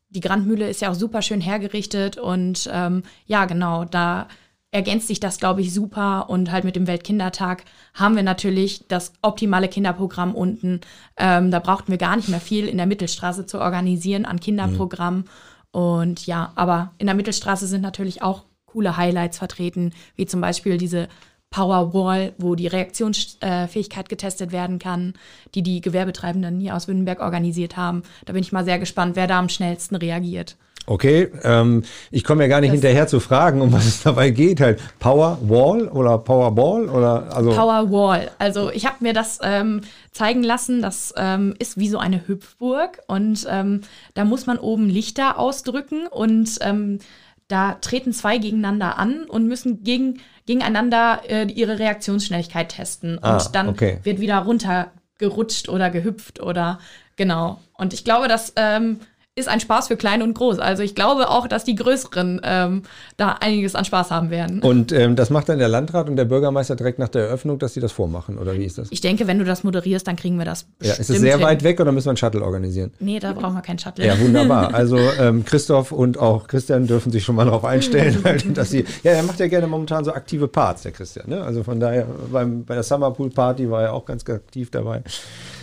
die 0.08 0.20
Grandmühle 0.20 0.68
ist 0.68 0.80
ja 0.80 0.90
auch 0.90 0.94
super 0.94 1.22
schön 1.22 1.40
hergerichtet. 1.40 2.18
Und 2.18 2.68
ähm, 2.72 3.04
ja, 3.26 3.44
genau, 3.44 3.84
da 3.84 4.26
ergänzt 4.70 5.08
sich 5.08 5.20
das, 5.20 5.38
glaube 5.38 5.60
ich, 5.60 5.72
super. 5.72 6.28
Und 6.28 6.50
halt 6.50 6.64
mit 6.64 6.76
dem 6.76 6.86
Weltkindertag 6.86 7.64
haben 7.94 8.16
wir 8.16 8.22
natürlich 8.22 8.86
das 8.88 9.12
optimale 9.22 9.68
Kinderprogramm 9.68 10.34
unten. 10.34 10.80
Ähm, 11.16 11.50
da 11.50 11.58
brauchten 11.58 11.90
wir 11.90 11.98
gar 11.98 12.16
nicht 12.16 12.28
mehr 12.28 12.40
viel 12.40 12.68
in 12.68 12.76
der 12.76 12.86
Mittelstraße 12.86 13.46
zu 13.46 13.60
organisieren 13.60 14.24
an 14.24 14.40
Kinderprogrammen. 14.40 15.20
Mhm. 15.20 15.80
Und 15.80 16.26
ja, 16.26 16.52
aber 16.54 16.92
in 16.98 17.06
der 17.06 17.14
Mittelstraße 17.14 17.66
sind 17.66 17.82
natürlich 17.82 18.22
auch 18.22 18.44
coole 18.66 18.96
Highlights 18.96 19.38
vertreten, 19.38 19.92
wie 20.16 20.26
zum 20.26 20.40
Beispiel 20.40 20.76
diese 20.76 21.08
Power 21.50 21.94
Wall, 21.94 22.34
wo 22.36 22.54
die 22.54 22.66
Reaktionsfähigkeit 22.66 24.08
getestet 24.10 24.52
werden 24.52 24.78
kann, 24.78 25.14
die 25.54 25.62
die 25.62 25.80
Gewerbetreibenden 25.80 26.60
hier 26.60 26.76
aus 26.76 26.88
Württemberg 26.88 27.20
organisiert 27.20 27.76
haben. 27.76 28.02
Da 28.26 28.34
bin 28.34 28.42
ich 28.42 28.52
mal 28.52 28.64
sehr 28.64 28.78
gespannt, 28.78 29.16
wer 29.16 29.26
da 29.26 29.38
am 29.38 29.48
schnellsten 29.48 29.96
reagiert. 29.96 30.56
Okay, 30.86 31.28
ähm, 31.42 31.84
ich 32.10 32.24
komme 32.24 32.42
ja 32.42 32.48
gar 32.48 32.60
nicht 32.60 32.70
das 32.70 32.80
hinterher 32.80 33.06
zu 33.06 33.20
fragen, 33.20 33.60
um 33.60 33.72
was 33.72 33.84
es 33.84 34.02
dabei 34.02 34.30
geht. 34.30 34.60
Halt 34.60 34.80
Power 34.98 35.38
Wall 35.42 35.86
oder 35.88 36.16
Power 36.16 36.54
Ball 36.54 36.88
oder 36.88 37.34
also 37.34 37.50
Power 37.50 37.90
Wall. 37.90 38.30
Also 38.38 38.70
ich 38.70 38.86
habe 38.86 38.96
mir 39.00 39.12
das 39.12 39.38
ähm, 39.42 39.82
zeigen 40.12 40.42
lassen. 40.42 40.80
Das 40.80 41.12
ähm, 41.16 41.54
ist 41.58 41.76
wie 41.76 41.88
so 41.88 41.98
eine 41.98 42.26
Hüpfburg 42.26 43.00
und 43.06 43.46
ähm, 43.50 43.82
da 44.14 44.24
muss 44.24 44.46
man 44.46 44.58
oben 44.58 44.88
Lichter 44.88 45.38
ausdrücken 45.38 46.06
und 46.06 46.58
ähm, 46.62 47.00
da 47.48 47.72
treten 47.80 48.12
zwei 48.12 48.38
gegeneinander 48.38 48.98
an 48.98 49.24
und 49.24 49.46
müssen 49.46 49.82
gegen, 49.82 50.20
gegeneinander 50.46 51.22
äh, 51.28 51.46
ihre 51.50 51.78
Reaktionsschnelligkeit 51.78 52.68
testen. 52.68 53.16
Und 53.16 53.24
ah, 53.24 53.48
dann 53.52 53.68
okay. 53.68 53.98
wird 54.02 54.20
wieder 54.20 54.38
runtergerutscht 54.38 55.70
oder 55.70 55.88
gehüpft 55.88 56.40
oder 56.40 56.78
genau. 57.16 57.60
Und 57.72 57.94
ich 57.94 58.04
glaube, 58.04 58.28
dass 58.28 58.52
ähm, 58.56 59.00
ist 59.38 59.48
ein 59.48 59.60
Spaß 59.60 59.88
für 59.88 59.96
klein 59.96 60.22
und 60.22 60.34
groß. 60.34 60.58
Also 60.58 60.82
ich 60.82 60.94
glaube 60.94 61.30
auch, 61.30 61.46
dass 61.48 61.64
die 61.64 61.74
Größeren 61.74 62.40
ähm, 62.44 62.82
da 63.16 63.36
einiges 63.40 63.74
an 63.74 63.84
Spaß 63.84 64.10
haben 64.10 64.30
werden. 64.30 64.60
Und 64.60 64.92
ähm, 64.92 65.16
das 65.16 65.30
macht 65.30 65.48
dann 65.48 65.58
der 65.58 65.68
Landrat 65.68 66.08
und 66.08 66.16
der 66.16 66.24
Bürgermeister 66.24 66.76
direkt 66.76 66.98
nach 66.98 67.08
der 67.08 67.22
Eröffnung, 67.22 67.58
dass 67.58 67.74
sie 67.74 67.80
das 67.80 67.92
vormachen, 67.92 68.38
oder 68.38 68.54
wie 68.54 68.64
ist 68.64 68.78
das? 68.78 68.88
Ich 68.90 69.00
denke, 69.00 69.26
wenn 69.26 69.38
du 69.38 69.44
das 69.44 69.64
moderierst, 69.64 70.06
dann 70.06 70.16
kriegen 70.16 70.38
wir 70.38 70.44
das 70.44 70.66
Ja, 70.82 70.94
ist 70.94 71.10
es 71.10 71.20
sehr 71.20 71.36
hin. 71.36 71.46
weit 71.46 71.62
weg 71.62 71.80
oder 71.80 71.92
müssen 71.92 72.06
wir 72.06 72.10
einen 72.10 72.16
Shuttle 72.18 72.42
organisieren? 72.42 72.92
Nee, 73.00 73.18
da 73.18 73.32
brauchen 73.32 73.54
wir 73.54 73.62
keinen 73.62 73.78
Shuttle. 73.78 74.06
Ja, 74.06 74.18
wunderbar. 74.20 74.74
Also 74.78 74.98
ähm, 75.18 75.44
Christoph 75.44 75.92
und 75.92 76.18
auch 76.18 76.46
Christian 76.46 76.86
dürfen 76.86 77.10
sich 77.10 77.24
schon 77.24 77.34
mal 77.34 77.44
darauf 77.44 77.64
einstellen, 77.64 78.22
dass 78.54 78.70
sie, 78.70 78.84
ja, 79.02 79.12
er 79.12 79.22
macht 79.22 79.40
ja 79.40 79.48
gerne 79.48 79.66
momentan 79.66 80.04
so 80.04 80.12
aktive 80.12 80.46
Parts, 80.46 80.82
der 80.82 80.92
Christian. 80.92 81.28
Ne? 81.28 81.42
Also 81.42 81.62
von 81.64 81.80
daher, 81.80 82.06
beim, 82.30 82.64
bei 82.64 82.74
der 82.74 82.82
Summerpool 82.82 83.30
Party 83.30 83.70
war 83.70 83.82
er 83.82 83.92
auch 83.92 84.04
ganz 84.04 84.28
aktiv 84.28 84.70
dabei. 84.70 85.02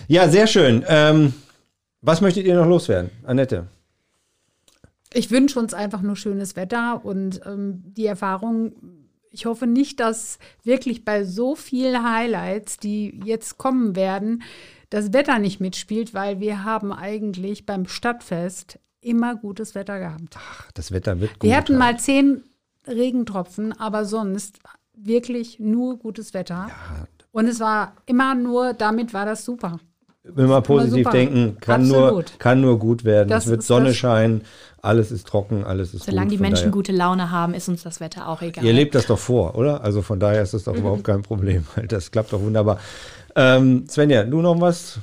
Ja, 0.07 0.27
sehr 0.29 0.47
schön. 0.47 0.83
Ähm, 0.87 1.33
was 2.01 2.21
möchtet 2.21 2.45
ihr 2.45 2.55
noch 2.55 2.67
loswerden, 2.67 3.09
Annette? 3.23 3.67
Ich 5.13 5.31
wünsche 5.31 5.59
uns 5.59 5.73
einfach 5.73 6.01
nur 6.01 6.15
schönes 6.15 6.55
Wetter 6.55 7.05
und 7.05 7.41
ähm, 7.45 7.83
die 7.85 8.05
Erfahrung. 8.05 8.73
Ich 9.31 9.45
hoffe 9.45 9.65
nicht, 9.65 9.99
dass 9.99 10.39
wirklich 10.63 11.05
bei 11.05 11.23
so 11.23 11.55
vielen 11.55 12.03
Highlights, 12.03 12.77
die 12.77 13.21
jetzt 13.23 13.57
kommen 13.57 13.95
werden, 13.95 14.43
das 14.89 15.13
Wetter 15.13 15.39
nicht 15.39 15.59
mitspielt, 15.59 16.13
weil 16.13 16.39
wir 16.39 16.63
haben 16.63 16.91
eigentlich 16.91 17.65
beim 17.65 17.87
Stadtfest 17.87 18.79
immer 19.01 19.35
gutes 19.35 19.75
Wetter 19.75 19.99
gehabt. 19.99 20.35
Ach, 20.37 20.71
das 20.73 20.91
Wetter 20.91 21.19
wird 21.19 21.39
gut. 21.39 21.49
Wir 21.49 21.55
hatten 21.57 21.77
mal 21.77 21.97
zehn 21.97 22.43
Regentropfen, 22.85 23.71
aber 23.71 24.05
sonst 24.05 24.59
wirklich 24.93 25.59
nur 25.59 25.97
gutes 25.97 26.33
Wetter. 26.33 26.67
Ja. 26.69 27.07
Und 27.31 27.47
es 27.47 27.59
war 27.59 27.95
immer 28.05 28.35
nur, 28.35 28.73
damit 28.73 29.13
war 29.13 29.25
das 29.25 29.45
super 29.45 29.79
wenn 30.33 30.47
wir 30.47 30.61
positiv 30.61 31.09
denken, 31.09 31.57
kann 31.59 31.87
nur, 31.87 32.23
kann 32.39 32.61
nur 32.61 32.79
gut 32.79 33.03
werden. 33.03 33.29
Das 33.29 33.45
es 33.45 33.51
wird 33.51 33.63
Sonne 33.63 33.93
scheinen, 33.93 34.41
alles 34.81 35.11
ist 35.11 35.27
trocken, 35.27 35.63
alles 35.63 35.93
ist 35.93 36.05
Solange 36.05 36.29
gut. 36.29 36.37
die 36.37 36.41
Menschen 36.41 36.61
daher. 36.63 36.71
gute 36.71 36.91
Laune 36.91 37.31
haben, 37.31 37.53
ist 37.53 37.67
uns 37.69 37.83
das 37.83 37.99
Wetter 37.99 38.27
auch 38.27 38.41
egal. 38.41 38.63
Ihr 38.63 38.73
lebt 38.73 38.95
das 38.95 39.07
doch 39.07 39.19
vor, 39.19 39.55
oder? 39.55 39.83
Also 39.83 40.01
von 40.01 40.19
daher 40.19 40.41
ist 40.41 40.53
das 40.53 40.63
doch 40.63 40.73
mhm. 40.73 40.79
überhaupt 40.79 41.03
kein 41.03 41.21
Problem. 41.21 41.65
Das 41.87 42.11
klappt 42.11 42.33
doch 42.33 42.41
wunderbar. 42.41 42.79
Ähm, 43.35 43.85
Svenja, 43.89 44.23
du 44.23 44.41
noch 44.41 44.59
was 44.61 44.99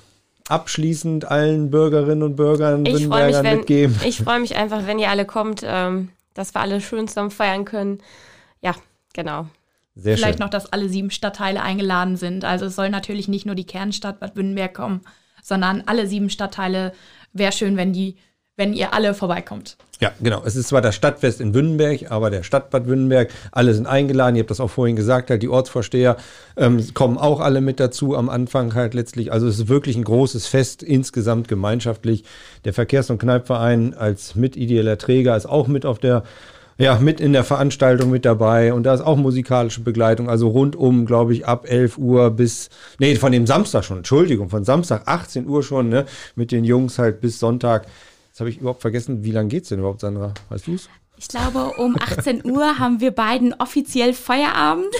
abschließend 0.48 1.24
allen 1.30 1.70
Bürgerinnen 1.70 2.22
und 2.22 2.36
Bürgern 2.36 2.84
Ich 2.84 3.06
freue 3.06 3.26
mich, 3.26 3.42
wenn, 3.42 3.56
mitgeben? 3.58 3.96
ich 4.04 4.18
freue 4.18 4.40
mich 4.40 4.56
einfach, 4.56 4.86
wenn 4.86 4.98
ihr 4.98 5.10
alle 5.10 5.24
kommt, 5.24 5.62
ähm, 5.64 6.10
dass 6.34 6.54
wir 6.54 6.60
alle 6.60 6.80
schön 6.80 7.08
zusammen 7.08 7.30
feiern 7.30 7.64
können. 7.64 7.98
Ja, 8.60 8.74
genau. 9.12 9.46
Sehr 9.94 10.16
Vielleicht 10.16 10.38
schön. 10.38 10.44
noch, 10.44 10.50
dass 10.50 10.72
alle 10.72 10.88
sieben 10.88 11.10
Stadtteile 11.10 11.62
eingeladen 11.62 12.16
sind. 12.16 12.44
Also 12.44 12.66
es 12.66 12.76
soll 12.76 12.88
natürlich 12.88 13.28
nicht 13.28 13.46
nur 13.46 13.54
die 13.54 13.66
Kernstadt 13.66 14.20
Bad 14.20 14.36
Württemberg 14.36 14.74
kommen, 14.74 15.02
sondern 15.42 15.82
alle 15.86 16.06
sieben 16.06 16.30
Stadtteile. 16.30 16.92
Wäre 17.34 17.52
schön, 17.52 17.76
wenn 17.76 17.92
die, 17.92 18.16
wenn 18.56 18.72
ihr 18.72 18.94
alle 18.94 19.12
vorbeikommt. 19.12 19.76
Ja, 20.00 20.10
genau. 20.20 20.42
Es 20.44 20.56
ist 20.56 20.68
zwar 20.68 20.80
das 20.80 20.96
Stadtfest 20.96 21.40
in 21.40 21.54
Wünnenberg, 21.54 22.10
aber 22.10 22.30
der 22.30 22.42
Stadtbad 22.42 22.86
Wünnenberg, 22.86 23.30
alle 23.52 23.72
sind 23.72 23.86
eingeladen. 23.86 24.34
Ihr 24.34 24.40
habt 24.40 24.50
das 24.50 24.60
auch 24.60 24.70
vorhin 24.70 24.96
gesagt, 24.96 25.30
halt 25.30 25.42
die 25.42 25.48
Ortsvorsteher 25.48 26.16
ähm, 26.56 26.92
kommen 26.92 27.18
auch 27.18 27.40
alle 27.40 27.60
mit 27.60 27.78
dazu 27.78 28.16
am 28.16 28.28
Anfang 28.28 28.74
halt 28.74 28.94
letztlich. 28.94 29.30
Also 29.30 29.46
es 29.46 29.60
ist 29.60 29.68
wirklich 29.68 29.96
ein 29.96 30.04
großes 30.04 30.46
Fest 30.46 30.82
insgesamt 30.82 31.48
gemeinschaftlich. 31.48 32.24
Der 32.64 32.72
Verkehrs- 32.72 33.10
und 33.10 33.18
Kneipverein 33.18 33.94
als 33.94 34.34
mitideeller 34.34 34.98
Träger 34.98 35.36
ist 35.36 35.46
auch 35.46 35.68
mit 35.68 35.86
auf 35.86 35.98
der 35.98 36.24
ja, 36.82 36.98
mit 36.98 37.20
in 37.20 37.32
der 37.32 37.44
Veranstaltung 37.44 38.10
mit 38.10 38.24
dabei 38.24 38.74
und 38.74 38.82
da 38.82 38.92
ist 38.92 39.02
auch 39.02 39.16
musikalische 39.16 39.82
Begleitung, 39.82 40.28
also 40.28 40.48
rundum, 40.48 41.06
glaube 41.06 41.32
ich, 41.32 41.46
ab 41.46 41.64
11 41.68 41.96
Uhr 41.96 42.30
bis, 42.30 42.70
nee, 42.98 43.14
von 43.14 43.30
dem 43.30 43.46
Samstag 43.46 43.84
schon, 43.84 43.98
Entschuldigung, 43.98 44.48
von 44.48 44.64
Samstag 44.64 45.02
18 45.06 45.46
Uhr 45.46 45.62
schon, 45.62 45.88
ne, 45.88 46.06
mit 46.34 46.50
den 46.50 46.64
Jungs 46.64 46.98
halt 46.98 47.20
bis 47.20 47.38
Sonntag. 47.38 47.86
Jetzt 48.28 48.40
habe 48.40 48.50
ich 48.50 48.58
überhaupt 48.58 48.82
vergessen, 48.82 49.22
wie 49.22 49.30
lange 49.30 49.48
geht's 49.48 49.68
denn 49.68 49.78
überhaupt, 49.78 50.00
Sandra? 50.00 50.34
Weißt 50.48 50.66
du's? 50.66 50.88
Ich 51.16 51.28
glaube, 51.28 51.74
um 51.76 51.96
18 52.00 52.44
Uhr 52.50 52.80
haben 52.80 52.98
wir 52.98 53.12
beiden 53.12 53.54
offiziell 53.54 54.12
Feierabend. 54.12 54.92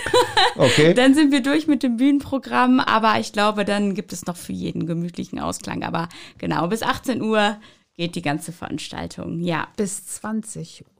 Okay. 0.54 0.94
Dann 0.94 1.14
sind 1.14 1.32
wir 1.32 1.42
durch 1.42 1.66
mit 1.66 1.82
dem 1.82 1.96
Bühnenprogramm, 1.96 2.78
aber 2.78 3.18
ich 3.18 3.32
glaube, 3.32 3.64
dann 3.64 3.94
gibt 3.94 4.12
es 4.12 4.26
noch 4.26 4.36
für 4.36 4.52
jeden 4.52 4.86
gemütlichen 4.86 5.40
Ausklang. 5.40 5.82
Aber 5.82 6.08
genau, 6.38 6.68
bis 6.68 6.82
18 6.82 7.22
Uhr 7.22 7.56
geht 7.96 8.14
die 8.14 8.22
ganze 8.22 8.52
Veranstaltung. 8.52 9.40
Ja. 9.40 9.66
Bis 9.76 10.06
20 10.06 10.84
Uhr. 10.86 10.91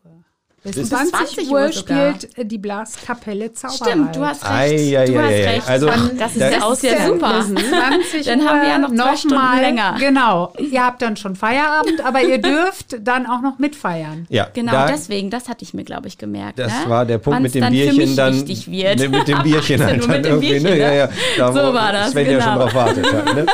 Bis, 0.64 0.76
Bis 0.76 0.88
20, 0.90 1.10
20 1.12 1.50
Uhr 1.50 1.60
Uhr 1.60 1.72
sogar. 1.72 2.14
spielt 2.14 2.52
die 2.52 2.58
Blaskapelle 2.58 3.52
Zauberei. 3.52 3.90
Stimmt, 3.90 4.14
du 4.14 4.24
hast 4.24 4.44
recht. 4.44 4.52
Ei, 4.52 4.96
ei, 5.00 5.06
du 5.06 5.18
ei, 5.18 5.22
hast 5.22 5.54
recht. 5.56 5.68
Also, 5.68 5.88
Ach, 5.90 6.10
das 6.16 6.36
ist 6.36 6.40
ja 6.52 6.62
auch 6.62 6.74
sehr 6.76 7.04
super. 7.06 7.42
bis 7.52 7.68
20 7.68 8.26
Dann 8.26 8.40
Uhr 8.40 8.48
haben 8.48 8.60
wir 8.62 8.68
ja 8.68 8.78
noch 8.78 8.94
zwei 8.94 9.16
Stunden 9.16 9.36
mal- 9.36 9.60
länger. 9.60 9.96
Genau. 9.98 10.52
Ihr 10.58 10.84
habt 10.86 11.02
dann 11.02 11.16
schon 11.16 11.34
Feierabend, 11.34 12.04
aber 12.04 12.22
ihr 12.22 12.38
dürft 12.42 12.96
dann 13.00 13.26
auch 13.26 13.40
noch 13.42 13.58
mitfeiern. 13.58 14.26
Ja, 14.28 14.46
Genau, 14.54 14.70
da, 14.70 14.86
deswegen, 14.86 15.30
das 15.30 15.48
hatte 15.48 15.64
ich 15.64 15.74
mir, 15.74 15.82
glaube 15.82 16.06
ich, 16.06 16.16
gemerkt. 16.16 16.60
das 16.60 16.68
ne? 16.84 16.88
war 16.90 17.06
der 17.06 17.18
Punkt 17.18 17.40
Wann's 17.40 17.54
mit 17.54 17.54
dem 17.56 17.60
dann 17.62 17.72
für 17.72 17.78
Bierchen 17.80 17.98
mich 17.98 18.14
dann. 18.16 18.34
wichtig 18.34 18.70
wird. 18.70 18.98
Ne, 19.00 19.08
mit 19.08 19.26
dem 19.28 19.38
Bierchen 19.42 19.82
Ab 19.82 19.88
18 19.88 20.00
halt 20.00 20.02
dann 20.04 20.10
mit 20.10 20.24
dem 20.24 20.30
irgendwie, 20.32 20.48
Bierchen, 20.48 20.70
ne? 20.70 20.78
Ja, 20.78 20.90
ne? 20.90 20.96
ja, 20.96 21.08
da, 21.38 21.52
So 21.52 21.74
war 21.74 21.92
das, 21.92 22.10
Sven 22.12 22.26
ja 22.30 22.40
schon 22.40 22.52
genau. 22.52 22.58
drauf 22.62 22.74
wartet 22.74 23.04
ne? 23.34 23.46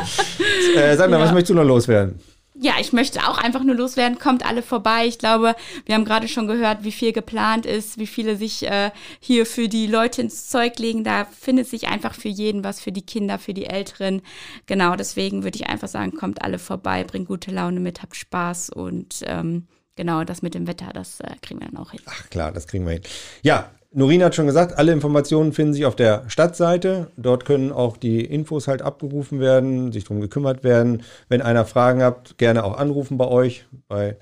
äh, 0.77 0.95
sag 0.97 1.09
mal, 1.09 1.19
Ja. 1.19 1.25
was 1.25 1.33
möchtest 1.33 1.51
du 1.51 1.55
noch 1.55 1.65
loswerden? 1.65 2.21
Ja, 2.61 2.75
ich 2.81 2.93
möchte 2.93 3.21
auch 3.29 3.39
einfach 3.39 3.63
nur 3.63 3.77
loswerden. 3.77 4.19
Kommt 4.19 4.45
alle 4.45 4.63
vorbei. 4.63 5.07
Ich 5.07 5.19
glaube, 5.19 5.55
wir 5.87 5.95
haben 5.95 6.05
gerade 6.05 6.27
schon 6.27 6.49
gehört, 6.49 6.83
wie 6.83 6.91
viel 6.91 7.13
geplant 7.13 7.67
ist, 7.67 7.99
wie 7.99 8.07
viele 8.07 8.37
sich 8.37 8.67
äh, 8.67 8.91
hier 9.21 9.47
für 9.47 9.69
die 9.69 9.87
Leute 9.87 10.23
ins 10.23 10.49
Zeug 10.49 10.79
legen. 10.81 11.05
Da 11.05 11.25
findet 11.27 11.69
sich 11.69 11.87
einfach 11.87 12.15
für 12.15 12.29
jeden 12.29 12.65
was, 12.65 12.81
für 12.81 12.91
die 12.91 13.03
Kinder, 13.03 13.39
für 13.39 13.55
die 13.55 13.67
Älteren. 13.67 14.23
Genau, 14.67 14.97
deswegen 14.97 15.45
würde 15.45 15.57
ich 15.57 15.69
einfach 15.69 15.87
sagen, 15.87 16.13
kommt 16.17 16.43
alle 16.43 16.59
vorbei, 16.59 17.05
bringt 17.05 17.29
gute 17.29 17.53
Laune 17.53 17.79
mit, 17.79 18.03
habt 18.03 18.17
Spaß 18.17 18.71
und 18.71 19.23
ähm, 19.27 19.69
genau, 19.95 20.25
das 20.25 20.43
mit 20.43 20.55
dem 20.55 20.67
Wetter, 20.67 20.91
das 20.93 21.21
äh, 21.21 21.37
kriegen 21.41 21.61
wir 21.61 21.69
dann 21.69 21.77
auch 21.77 21.93
hin. 21.93 22.01
Ach 22.07 22.29
klar, 22.29 22.51
das 22.51 22.67
kriegen 22.67 22.85
wir 22.87 22.95
hin. 22.95 23.03
Ja, 23.43 23.71
Norina 23.91 24.27
hat 24.27 24.35
schon 24.35 24.47
gesagt, 24.47 24.77
alle 24.77 24.93
Informationen 24.93 25.53
finden 25.53 25.73
sich 25.73 25.87
auf 25.87 25.97
der 25.97 26.25
Stadtseite. 26.29 27.11
Dort 27.17 27.45
können 27.47 27.73
auch 27.73 27.97
die 27.97 28.23
Infos 28.23 28.69
halt 28.69 28.83
abgerufen 28.83 29.41
werden, 29.41 29.93
sich 29.93 30.05
drum 30.05 30.21
gekümmert 30.21 30.63
werden. 30.63 31.03
Wenn 31.29 31.41
einer 31.41 31.65
Fragen 31.65 32.03
habt, 32.03 32.37
gerne 32.37 32.65
auch 32.65 32.77
anrufen 32.77 33.17
bei 33.17 33.27
euch, 33.27 33.65
bei 33.89 34.17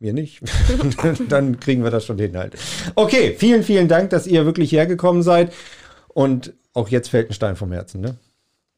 mir 0.00 0.12
nicht. 0.12 0.42
Dann 1.28 1.60
kriegen 1.60 1.84
wir 1.84 1.92
das 1.92 2.04
schon 2.04 2.18
hin 2.18 2.36
halt. 2.36 2.54
Okay, 2.96 3.34
vielen, 3.38 3.62
vielen 3.62 3.86
Dank, 3.86 4.10
dass 4.10 4.26
ihr 4.26 4.44
wirklich 4.44 4.72
hergekommen 4.72 5.22
seid. 5.22 5.52
Und 6.08 6.52
auch 6.74 6.88
jetzt 6.88 7.08
fällt 7.08 7.30
ein 7.30 7.34
Stein 7.34 7.56
vom 7.56 7.70
Herzen, 7.72 8.00
ne? 8.00 8.16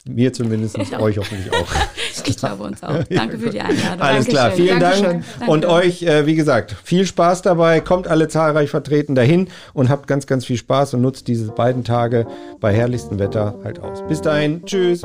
Mir 0.06 0.34
zumindest, 0.34 0.78
euch 0.78 1.16
hoffentlich 1.18 1.50
auch. 1.50 1.66
Ich 2.26 2.36
glaube 2.36 2.62
uns 2.64 2.82
auch. 2.82 3.02
Danke 3.10 3.38
für 3.38 3.50
die 3.50 3.60
Einladung. 3.60 4.00
Alles 4.00 4.26
klar, 4.26 4.48
Dankeschön. 4.48 4.66
vielen 4.66 4.80
Dankeschön. 4.80 5.24
Dank. 5.38 5.50
Und 5.50 5.66
euch, 5.66 6.02
äh, 6.02 6.26
wie 6.26 6.34
gesagt, 6.34 6.74
viel 6.84 7.06
Spaß 7.06 7.42
dabei. 7.42 7.80
Kommt 7.80 8.08
alle 8.08 8.28
zahlreich 8.28 8.70
vertreten 8.70 9.14
dahin 9.14 9.48
und 9.72 9.88
habt 9.88 10.06
ganz, 10.06 10.26
ganz 10.26 10.44
viel 10.44 10.56
Spaß 10.56 10.94
und 10.94 11.02
nutzt 11.02 11.28
diese 11.28 11.52
beiden 11.52 11.84
Tage 11.84 12.26
bei 12.60 12.72
herrlichstem 12.72 13.18
Wetter 13.18 13.58
halt 13.64 13.80
aus. 13.80 14.02
Bis 14.08 14.20
dahin, 14.20 14.64
tschüss. 14.64 15.02